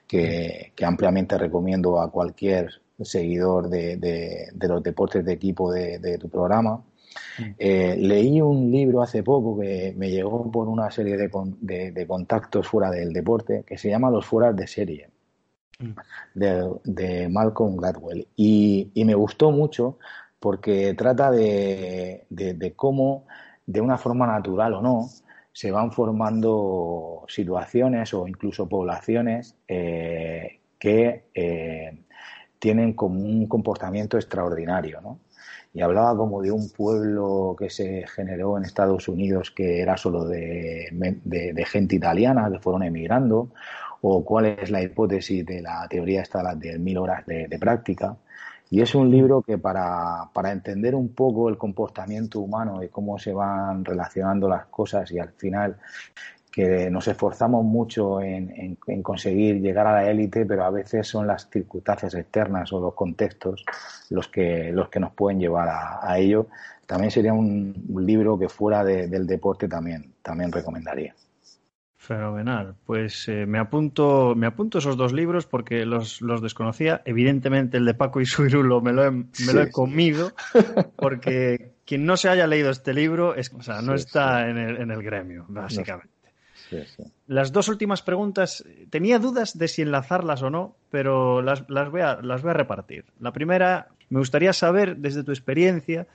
que, 0.07 0.73
ampliamente 0.83 1.39
recomiendo 1.39 2.01
a 2.01 2.11
cualquier 2.11 2.71
seguidor 3.01 3.69
de, 3.69 4.49
los 4.61 4.83
deportes 4.83 5.25
de 5.25 5.33
equipo 5.33 5.73
de, 5.73 6.19
tu 6.19 6.29
programa. 6.29 6.83
Eh, 7.59 7.97
leí 7.99 8.41
un 8.41 8.71
libro 8.71 9.03
hace 9.03 9.23
poco 9.23 9.59
que 9.61 9.95
me 9.97 10.11
llegó 10.11 10.51
por 10.51 10.69
una 10.69 10.91
serie 10.91 11.17
de, 11.17 12.07
contactos 12.07 12.67
fuera 12.67 12.91
del 12.91 13.13
deporte 13.13 13.65
que 13.67 13.79
se 13.79 13.91
llama 13.91 14.11
Los 14.11 14.27
fueras 14.27 14.57
de 14.57 14.67
serie 14.67 15.09
de, 16.35 17.29
Malcolm 17.31 17.77
Gladwell 17.77 18.27
y, 18.37 18.91
y, 18.95 19.05
me 19.05 19.15
gustó 19.15 19.51
mucho 19.51 19.99
porque 20.43 20.93
trata 20.95 21.31
de, 21.31 22.27
cómo 22.75 23.29
de 23.65 23.81
una 23.81 23.97
forma 23.97 24.27
natural 24.27 24.75
o 24.75 24.83
no 24.83 25.09
se 25.53 25.71
van 25.71 25.93
formando 25.93 27.25
situaciones 27.29 28.13
o 28.13 28.27
incluso 28.27 28.69
poblaciones 28.69 29.55
eh, 29.69 30.59
que 30.81 31.27
eh, 31.33 31.97
tienen 32.59 32.95
como 32.95 33.21
un 33.21 33.47
comportamiento 33.47 34.17
extraordinario, 34.17 35.01
¿no? 35.01 35.21
Y 35.75 35.81
hablaba 35.81 36.17
como 36.17 36.43
de 36.43 36.51
un 36.51 36.71
pueblo 36.71 37.55
que 37.57 37.71
se 37.71 38.05
generó 38.09 38.59
en 38.59 38.65
Estados 38.65 39.07
Unidos 39.07 39.53
que 39.53 39.81
era 39.81 39.97
solo 39.97 40.25
de, 40.25 40.89
gente 41.71 41.95
italiana 41.95 42.51
que 42.51 42.59
fueron 42.59 42.83
emigrando, 42.83 43.51
o 44.01 44.25
cuál 44.25 44.47
es 44.47 44.71
la 44.73 44.83
hipótesis 44.83 45.47
de 45.47 45.63
la 45.63 45.87
teoría 45.89 46.23
esta 46.23 46.57
de 46.57 46.81
mil 46.81 46.99
horas 46.99 47.25
de 47.27 47.59
práctica. 47.61 48.17
Y 48.73 48.81
es 48.81 48.95
un 48.95 49.11
libro 49.11 49.43
que 49.43 49.59
para, 49.59 50.31
para, 50.33 50.51
entender 50.51 50.95
un 50.95 51.11
poco 51.15 51.51
el 51.51 51.59
comportamiento 51.59 52.41
humano 52.41 52.83
y 52.83 52.89
cómo 52.89 53.19
se 53.19 53.31
van 53.31 53.85
relacionando 53.85 54.49
las 54.49 54.65
cosas 54.69 55.13
y 55.13 55.19
al 55.19 55.29
final 55.33 55.77
que 56.51 56.89
nos 56.89 57.07
esforzamos 57.07 57.67
mucho 57.67 58.23
en, 58.23 58.79
en, 58.87 59.03
conseguir 59.03 59.61
llegar 59.61 59.87
a 59.87 59.93
la 59.93 60.11
élite, 60.11 60.47
pero 60.47 60.65
a 60.65 60.71
veces 60.71 61.07
son 61.07 61.27
las 61.27 61.51
circunstancias 61.51 62.15
externas 62.15 62.73
o 62.73 62.81
los 62.81 62.95
contextos 62.95 63.63
los 64.09 64.29
que, 64.29 64.73
los 64.73 64.89
que 64.89 65.01
nos 65.01 65.13
pueden 65.13 65.39
llevar 65.39 65.69
a, 65.69 66.19
ello. 66.19 66.47
También 66.87 67.11
sería 67.11 67.35
un, 67.35 67.75
libro 67.99 68.39
que 68.39 68.49
fuera 68.49 68.83
del 68.83 69.27
deporte 69.27 69.69
también, 69.69 70.15
también 70.23 70.51
recomendaría. 70.51 71.15
Fenomenal. 72.03 72.75
Pues 72.85 73.29
eh, 73.29 73.47
me 73.47 73.61
apunto, 73.61 74.35
me 74.35 74.49
apunto 74.49 74.79
esos 74.79 74.97
dos 74.97 75.13
libros 75.13 75.47
porque 75.47 75.87
los, 75.87 76.21
los 76.21 76.43
desconocía. 76.43 77.01
Evidentemente 77.05 77.77
el 77.77 77.85
de 77.85 77.95
Paco 77.95 78.21
y 78.21 78.27
Suirulo 78.27 78.81
me 78.81 78.93
lo 78.93 79.05
he, 79.05 79.11
me 79.13 79.53
lo 79.55 79.63
he 79.63 79.71
comido 79.71 80.33
porque 80.97 81.75
quien 81.85 82.05
no 82.05 82.17
se 82.17 82.29
haya 82.29 82.49
leído 82.49 82.71
este 82.71 82.93
libro 82.93 83.37
es, 83.37 83.53
o 83.53 83.63
sea, 83.63 83.83
no 83.83 83.95
está 83.95 84.49
en 84.49 84.59
el, 84.59 84.79
en, 84.79 84.91
el, 84.91 85.01
gremio, 85.01 85.47
básicamente. 85.47 86.11
Las 87.29 87.53
dos 87.53 87.69
últimas 87.69 88.03
preguntas, 88.03 88.65
tenía 88.91 89.21
dudas 89.21 89.57
de 89.57 89.69
si 89.69 89.83
enlazarlas 89.83 90.43
o 90.43 90.51
no, 90.51 90.75
pero 90.91 91.41
las, 91.41 91.71
las, 91.71 91.89
voy 91.89 92.01
a, 92.01 92.21
las 92.21 92.43
voy 92.43 92.51
a 92.51 92.55
repartir. 92.55 93.05
La 93.21 93.33
primera, 93.33 93.87
me 94.09 94.19
gustaría 94.19 94.53
saber 94.53 94.97
desde 94.97 95.23
tu 95.23 95.31
experiencia 95.31 96.09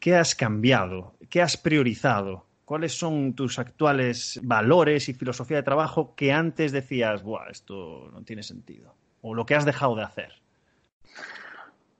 qué 0.00 0.16
has 0.16 0.34
cambiado, 0.34 1.12
qué 1.28 1.42
has 1.42 1.58
priorizado 1.58 2.45
¿Cuáles 2.66 2.98
son 2.98 3.34
tus 3.34 3.60
actuales 3.60 4.40
valores 4.42 5.08
y 5.08 5.14
filosofía 5.14 5.58
de 5.58 5.62
trabajo 5.62 6.14
que 6.16 6.32
antes 6.32 6.72
decías, 6.72 7.22
Buah, 7.22 7.48
esto 7.48 8.10
no 8.12 8.22
tiene 8.22 8.42
sentido? 8.42 8.92
O 9.22 9.36
lo 9.36 9.46
que 9.46 9.54
has 9.54 9.64
dejado 9.64 9.94
de 9.94 10.02
hacer. 10.02 10.32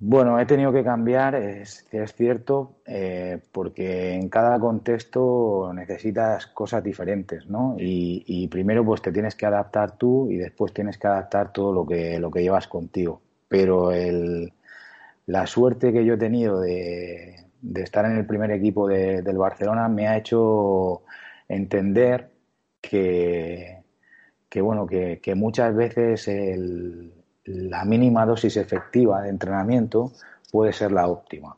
Bueno, 0.01 0.41
he 0.41 0.45
tenido 0.45 0.73
que 0.73 0.83
cambiar, 0.83 1.37
es, 1.37 1.87
es 1.93 2.15
cierto, 2.15 2.81
eh, 2.85 3.39
porque 3.53 4.15
en 4.15 4.29
cada 4.29 4.59
contexto 4.59 5.71
necesitas 5.73 6.49
cosas 6.49 6.83
diferentes, 6.83 7.47
¿no? 7.49 7.77
Y, 7.79 8.49
primero 8.49 8.85
pues 8.85 9.01
te 9.01 9.13
tienes 9.13 9.37
que 9.37 9.47
adaptar 9.47 9.97
tú 9.97 10.29
y 10.33 10.37
después 10.37 10.75
tienes 10.75 10.99
que 10.99 11.07
adaptar 11.07 11.53
todo 11.53 11.73
lo 11.73 11.87
que, 11.87 12.19
lo 12.19 12.29
que 12.33 12.43
llevas 12.43 12.67
contigo. 12.67 13.23
Pero 13.47 13.93
el, 13.93 14.53
la 15.27 15.47
suerte 15.47 15.93
que 15.93 16.05
yo 16.05 16.15
he 16.15 16.19
tenido 16.19 16.61
de, 16.61 17.46
de 17.61 17.83
estar 17.83 18.05
en 18.05 18.17
el 18.17 18.27
primer 18.27 18.51
equipo 18.51 18.89
del 18.89 19.39
Barcelona 19.39 19.89
me 19.89 20.09
ha 20.09 20.17
hecho 20.17 21.03
entender 21.49 22.31
que, 22.81 23.83
que 24.49 24.61
bueno, 24.61 24.87
que, 24.87 25.35
muchas 25.35 25.75
veces 25.75 26.31
la 27.45 27.85
mínima 27.85 28.27
dosis 28.27 28.57
efectiva 28.57 29.23
de 29.23 29.31
entrenamiento 29.31 30.13
puede 30.51 30.73
ser 30.73 30.93
la 30.93 31.09
óptima. 31.09 31.57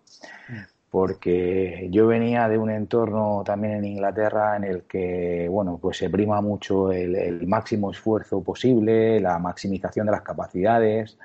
Porque 0.91 1.89
yo 1.91 2.07
venía 2.07 2.49
de 2.49 2.57
un 2.57 2.71
entorno 2.71 3.43
también 3.45 3.75
en 3.75 3.85
Inglaterra 3.85 4.57
en 4.57 4.65
el 4.65 4.83
que, 4.85 5.47
bueno, 5.51 5.79
pues 5.81 5.99
se 5.99 6.09
prima 6.09 6.41
mucho 6.41 6.91
el, 6.91 7.47
máximo 7.47 7.91
esfuerzo 7.91 8.43
posible, 8.43 9.21
la 9.21 9.39
maximización 9.39 10.07
de 10.07 10.13
las 10.13 10.23
capacidades, 10.23 11.19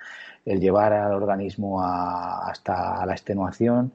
el 0.46 0.60
llevar 0.60 0.92
al 0.92 1.14
organismo 1.14 1.82
hasta 1.82 3.06
la 3.06 3.14
extenuación 3.14 3.94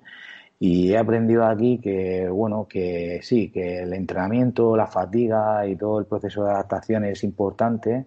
y 0.59 0.93
he 0.93 0.99
aprendido 0.99 1.45
aquí 1.45 1.79
que, 1.81 2.29
bueno, 2.29 2.67
que 2.69 3.21
sí, 3.23 3.51
que 3.51 3.81
el 3.83 3.93
entrenamiento, 3.93 4.77
la 4.77 4.87
fatiga 4.89 5.67
y 5.67 5.77
todo 5.77 6.01
el 6.01 6.07
proceso 6.07 6.45
de 6.45 6.51
adaptación 6.51 7.05
es 7.05 7.23
importante, 7.25 8.07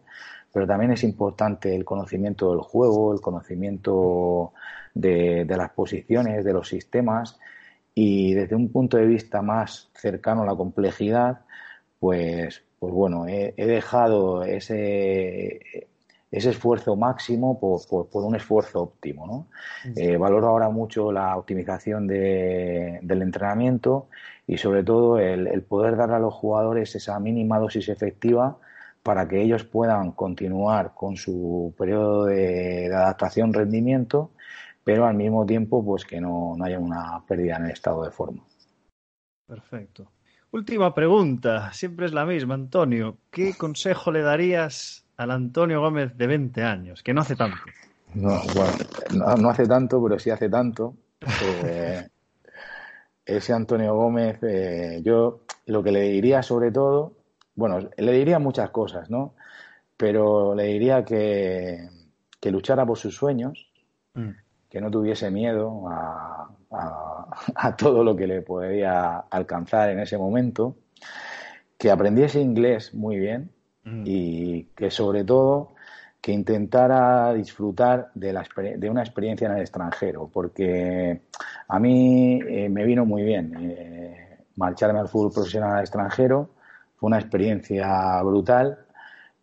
pero 0.52 0.68
también 0.68 0.92
es 0.92 1.04
importante 1.04 1.74
el 1.76 1.86
conocimiento 1.86 2.52
del 2.52 2.60
juego, 2.62 3.14
el 3.14 3.22
conocimiento 3.22 4.54
de, 4.94 5.46
de 5.46 5.58
las 5.58 5.72
posiciones, 5.72 6.44
de 6.44 6.54
los 6.54 6.68
sistemas. 6.68 7.40
Y 7.94 8.34
desde 8.34 8.56
un 8.56 8.70
punto 8.72 8.98
de 8.98 9.06
vista 9.06 9.42
más 9.42 9.90
cercano 9.94 10.44
a 10.44 10.46
la 10.46 10.56
complejidad, 10.56 11.42
pues, 12.00 12.64
pues 12.80 12.94
bueno, 12.94 13.28
he, 13.28 13.54
he 13.58 13.66
dejado 13.68 14.44
ese, 14.44 15.90
ese 16.32 16.52
esfuerzo 16.52 16.96
máximo 16.96 17.60
por, 17.60 18.10
por, 18.10 18.24
un 18.24 18.36
esfuerzo 18.36 18.82
óptimo. 18.84 19.28
¿no? 19.28 19.48
Eh, 19.96 20.16
valoro 20.16 20.48
ahora 20.48 20.70
mucho 20.70 21.12
la 21.12 21.36
optimización 21.36 22.08
de, 22.08 23.00
del 23.02 23.22
entrenamiento 23.22 24.08
y 24.48 24.58
sobre 24.58 24.84
todo 24.84 25.20
el, 25.20 25.62
poder 25.64 25.98
dar 25.98 26.12
a 26.12 26.20
los 26.20 26.34
jugadores 26.34 26.96
esa 26.96 27.20
mínima 27.20 27.60
dosis 27.60 27.90
efectiva 27.90 28.58
para 29.04 29.28
que 29.28 29.42
ellos 29.42 29.66
puedan 29.66 30.12
continuar 30.12 30.94
con 30.96 31.18
su 31.18 31.74
periodo 31.78 32.26
de, 32.26 32.88
adaptación 32.94 33.52
rendimiento, 33.54 34.32
pero 34.84 35.06
al 35.06 35.16
mismo 35.16 35.46
tiempo 35.46 35.84
pues 35.84 36.06
que 36.06 36.22
no, 36.22 36.56
no 36.56 36.64
haya 36.64 36.80
una 36.80 37.24
pérdida 37.28 37.58
en 37.58 37.66
el 37.66 37.72
estado 37.72 38.04
de 38.04 38.12
forma. 38.12 38.44
Perfecto. 39.48 40.12
Última 40.52 40.94
pregunta, 40.94 41.74
siempre 41.74 42.06
es 42.06 42.14
la 42.14 42.26
misma, 42.26 42.54
Antonio. 42.54 43.18
¿Qué 43.32 43.54
consejo 43.54 44.12
le 44.12 44.22
darías 44.22 45.01
al 45.22 45.30
Antonio 45.30 45.82
Gómez 45.82 46.18
de 46.18 46.26
20 46.26 46.64
años, 46.64 47.04
que 47.04 47.14
no 47.14 47.22
hace 47.22 47.36
tanto. 47.36 47.58
No, 48.16 48.42
bueno, 48.56 49.38
no, 49.40 49.50
hace 49.50 49.68
tanto, 49.68 50.02
pero 50.02 50.18
sí 50.18 50.32
hace 50.32 50.50
tanto. 50.50 50.96
Eh, 51.64 52.10
ese 53.24 53.54
Antonio 53.54 53.96
Gómez, 53.96 54.40
eh, 54.42 55.02
yo 55.06 55.42
lo 55.68 55.84
que 55.84 55.92
le 55.92 56.02
diría 56.02 56.42
sobre 56.42 56.72
todo, 56.72 57.14
bueno, 57.54 57.88
le 57.96 58.12
diría 58.14 58.40
muchas 58.40 58.72
cosas, 58.72 59.12
¿no? 59.12 59.36
Pero 59.96 60.56
le 60.56 60.64
diría 60.64 61.06
que, 61.06 61.88
que 62.40 62.52
luchara 62.52 62.84
por 62.84 62.98
sus 62.98 63.16
sueños, 63.16 63.70
mm. 64.16 64.32
que 64.70 64.82
no 64.82 64.90
tuviese 64.90 65.30
miedo 65.30 65.88
a, 65.88 66.50
a, 67.56 67.76
todo 67.76 68.04
lo 68.04 68.16
que 68.16 68.26
le 68.26 68.42
podía 68.42 69.18
alcanzar 69.30 69.92
en 69.92 70.00
ese 70.00 70.18
momento, 70.18 70.78
que 71.78 71.92
aprendiese 71.92 72.42
inglés 72.42 72.96
muy 72.96 73.20
bien, 73.20 73.52
Mm. 73.84 74.04
y 74.06 74.64
que 74.76 74.92
sobre 74.92 75.24
todo 75.24 75.74
que 76.22 76.32
intentara 76.32 77.34
disfrutar 77.34 78.12
de, 78.14 78.32
la, 78.32 78.46
de 78.78 78.90
una 78.90 79.02
experiencia 79.02 79.48
en 79.48 79.54
el 79.56 79.62
extranjero, 79.62 80.30
porque 80.32 81.22
a 81.68 81.80
mí 81.80 82.40
eh, 82.48 82.70
me 82.70 82.86
vino 82.86 83.06
muy 83.06 83.24
bien 83.24 83.56
eh, 83.60 84.46
marcharme 84.56 85.00
al 85.00 85.08
fútbol 85.10 85.34
profesional 85.34 85.78
al 85.78 85.80
extranjero, 85.82 86.52
fue 86.96 87.08
una 87.08 87.18
experiencia 87.18 88.22
brutal, 88.22 88.86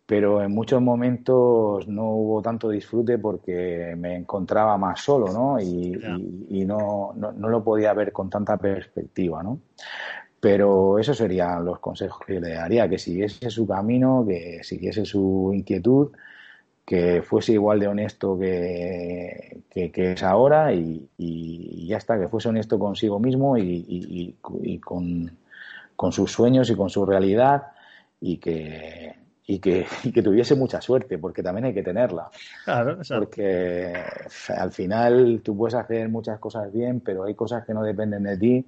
pero 0.05 0.41
en 0.41 0.51
muchos 0.51 0.81
momentos 0.81 1.85
no 1.89 2.05
hubo 2.11 2.41
tanto 2.41 2.69
disfrute 2.69 3.17
porque 3.19 3.93
me 3.97 4.15
encontraba 4.15 4.77
más 4.77 5.01
solo, 5.01 5.33
¿no? 5.33 5.59
Y, 5.59 5.99
y, 6.49 6.65
no, 6.65 7.11
no, 7.15 7.33
no, 7.33 7.49
lo 7.49 7.63
podía 7.63 7.93
ver 7.93 8.11
con 8.13 8.29
tanta 8.29 8.57
perspectiva, 8.57 9.43
¿no? 9.43 9.59
Pero 10.39 10.99
esos 10.99 11.17
serían 11.17 11.65
los 11.65 11.79
consejos 11.79 12.25
que 12.25 12.39
le 12.39 12.53
daría, 12.53 12.87
que 12.87 12.97
siguiese 12.97 13.49
su 13.49 13.67
camino, 13.67 14.25
que 14.27 14.63
siguiese 14.63 15.05
su 15.05 15.51
inquietud, 15.53 16.11
que 16.85 17.21
fuese 17.21 17.53
igual 17.53 17.79
de 17.79 17.87
honesto 17.87 18.39
que, 18.39 19.61
que, 19.69 19.91
es 19.93 20.23
ahora 20.23 20.73
y, 20.73 21.07
y, 21.17 21.87
ya 21.87 21.97
está, 21.97 22.19
que 22.19 22.27
fuese 22.27 22.49
honesto 22.49 22.79
consigo 22.79 23.19
mismo 23.19 23.57
y, 23.57 23.85
y 23.87 24.79
con, 24.79 25.37
con, 25.95 26.11
sus 26.11 26.31
sueños 26.31 26.69
y 26.69 26.75
con 26.75 26.89
su 26.89 27.05
realidad 27.05 27.67
y 28.19 28.37
que, 28.37 29.13
y 29.45 29.59
que, 29.59 29.85
que, 30.13 30.21
tuviese 30.21 30.55
mucha 30.55 30.81
suerte, 30.81 31.17
porque 31.17 31.43
también 31.43 31.65
hay 31.65 31.73
que 31.73 31.83
tenerla. 31.83 32.29
Claro, 32.65 32.97
Porque 33.07 33.93
al 34.55 34.71
final 34.71 35.41
tú 35.43 35.57
puedes 35.57 35.75
hacer 35.75 36.09
muchas 36.09 36.39
cosas 36.39 36.71
bien, 36.71 37.01
pero 37.01 37.25
hay 37.25 37.35
cosas 37.35 37.65
que 37.65 37.73
no 37.73 37.83
dependen 37.83 38.23
de 38.23 38.37
ti 38.37 38.65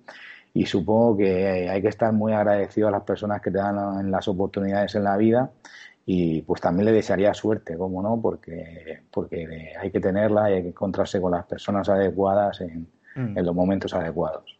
y 0.54 0.66
supongo 0.66 1.18
que 1.18 1.70
hay 1.70 1.82
que 1.82 1.88
estar 1.88 2.12
muy 2.12 2.34
agradecido 2.34 2.88
a 2.88 2.92
las 2.92 3.04
personas 3.04 3.42
que 3.42 3.52
te 3.52 3.58
dan 3.58 4.12
las 4.12 4.28
oportunidades 4.28 4.96
en 4.96 5.04
la 5.04 5.18
vida 5.18 5.52
y 6.06 6.42
pues 6.42 6.60
también 6.60 6.86
le 6.86 6.92
desearía 6.92 7.34
suerte, 7.34 7.78
como 7.78 8.02
no, 8.02 8.20
porque, 8.22 9.04
porque 9.12 9.74
hay 9.80 9.92
que 9.92 10.00
tenerla 10.00 10.50
y 10.50 10.54
hay 10.56 10.62
que 10.64 10.70
encontrarse 10.70 11.22
con 11.22 11.32
las 11.32 11.46
personas 11.46 11.88
adecuadas 11.90 12.62
en, 12.62 12.88
mm. 13.16 13.38
en 13.38 13.46
los 13.46 13.56
momentos 13.56 13.94
adecuados. 13.94 14.58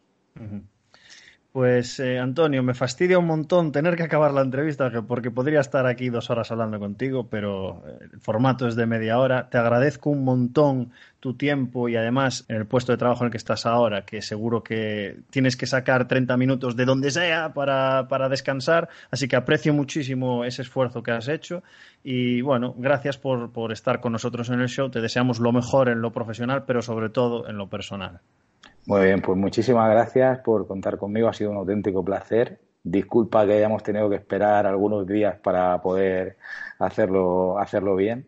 Pues 1.52 2.00
eh, 2.00 2.18
Antonio, 2.18 2.64
me 2.64 2.74
fastidia 2.74 3.20
un 3.20 3.26
montón 3.26 3.74
tener 3.74 3.98
que 3.98 4.04
acabar 4.04 4.32
la 4.34 4.40
entrevista 4.40 4.90
porque 5.06 5.32
podría 5.32 5.60
estar 5.60 5.86
aquí 5.86 6.10
dos 6.10 6.30
horas 6.30 6.50
hablando 6.50 6.80
contigo, 6.80 7.28
pero 7.30 7.84
eh, 7.86 8.08
el 8.14 8.22
formato 8.22 8.70
es 8.70 8.78
de 8.78 8.86
media 8.86 9.20
hora. 9.20 9.50
Te 9.50 9.58
agradezco 9.58 10.12
un 10.12 10.24
montón 10.24 10.94
tu 11.20 11.34
tiempo 11.34 11.90
y 11.90 11.98
además 11.98 12.46
en 12.48 12.56
el 12.56 12.66
puesto 12.68 12.94
de 12.94 12.98
trabajo 12.98 13.24
en 13.24 13.26
el 13.26 13.32
que 13.32 13.38
estás 13.38 13.66
ahora, 13.66 14.06
que 14.06 14.22
seguro 14.22 14.64
que 14.64 15.18
tienes 15.30 15.58
que 15.58 15.66
sacar 15.66 16.08
30 16.08 16.38
minutos 16.38 16.78
de 16.78 16.86
donde 16.86 17.12
sea 17.12 17.54
para, 17.54 18.08
para 18.08 18.30
descansar, 18.30 18.88
así 19.12 19.28
que 19.28 19.36
aprecio 19.36 19.74
muchísimo 19.74 20.46
ese 20.46 20.62
esfuerzo 20.62 21.04
que 21.04 21.12
has 21.12 21.28
hecho 21.28 21.64
y 22.02 22.40
bueno, 22.42 22.74
gracias 22.78 23.18
por, 23.18 23.52
por 23.52 23.74
estar 23.74 24.00
con 24.00 24.14
nosotros 24.14 24.50
en 24.50 24.62
el 24.62 24.70
show. 24.70 24.90
Te 24.90 25.02
deseamos 25.02 25.40
lo 25.42 25.52
mejor 25.52 25.90
en 25.90 26.02
lo 26.02 26.14
profesional, 26.14 26.64
pero 26.66 26.82
sobre 26.82 27.10
todo 27.10 27.50
en 27.50 27.58
lo 27.58 27.68
personal. 27.68 28.22
Muy 28.86 29.06
bien, 29.06 29.22
pues 29.22 29.38
muchísimas 29.38 29.90
gracias 29.90 30.40
por 30.40 30.68
contar 30.68 30.98
conmigo. 30.98 31.28
Ha 31.28 31.34
sido 31.34 31.52
un 31.52 31.58
auténtico 31.58 32.04
placer. 32.04 32.60
Disculpa 32.84 33.46
que 33.46 33.54
hayamos 33.54 33.84
tenido 33.84 34.10
que 34.10 34.16
esperar 34.16 34.66
algunos 34.66 35.06
días 35.06 35.38
para 35.38 35.80
poder 35.82 36.38
hacerlo, 36.80 37.60
hacerlo 37.60 37.96
bien. 37.96 38.28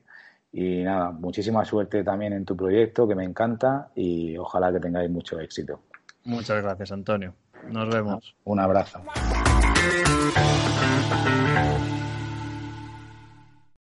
Y 0.51 0.83
nada, 0.83 1.11
muchísima 1.11 1.65
suerte 1.65 2.03
también 2.03 2.33
en 2.33 2.45
tu 2.45 2.55
proyecto, 2.55 3.07
que 3.07 3.15
me 3.15 3.23
encanta, 3.23 3.89
y 3.95 4.37
ojalá 4.37 4.71
que 4.71 4.79
tengáis 4.79 5.09
mucho 5.09 5.39
éxito. 5.39 5.79
Muchas 6.25 6.61
gracias, 6.61 6.91
Antonio. 6.91 7.33
Nos 7.69 7.89
vemos. 7.89 8.35
Un 8.43 8.59
abrazo. 8.59 9.01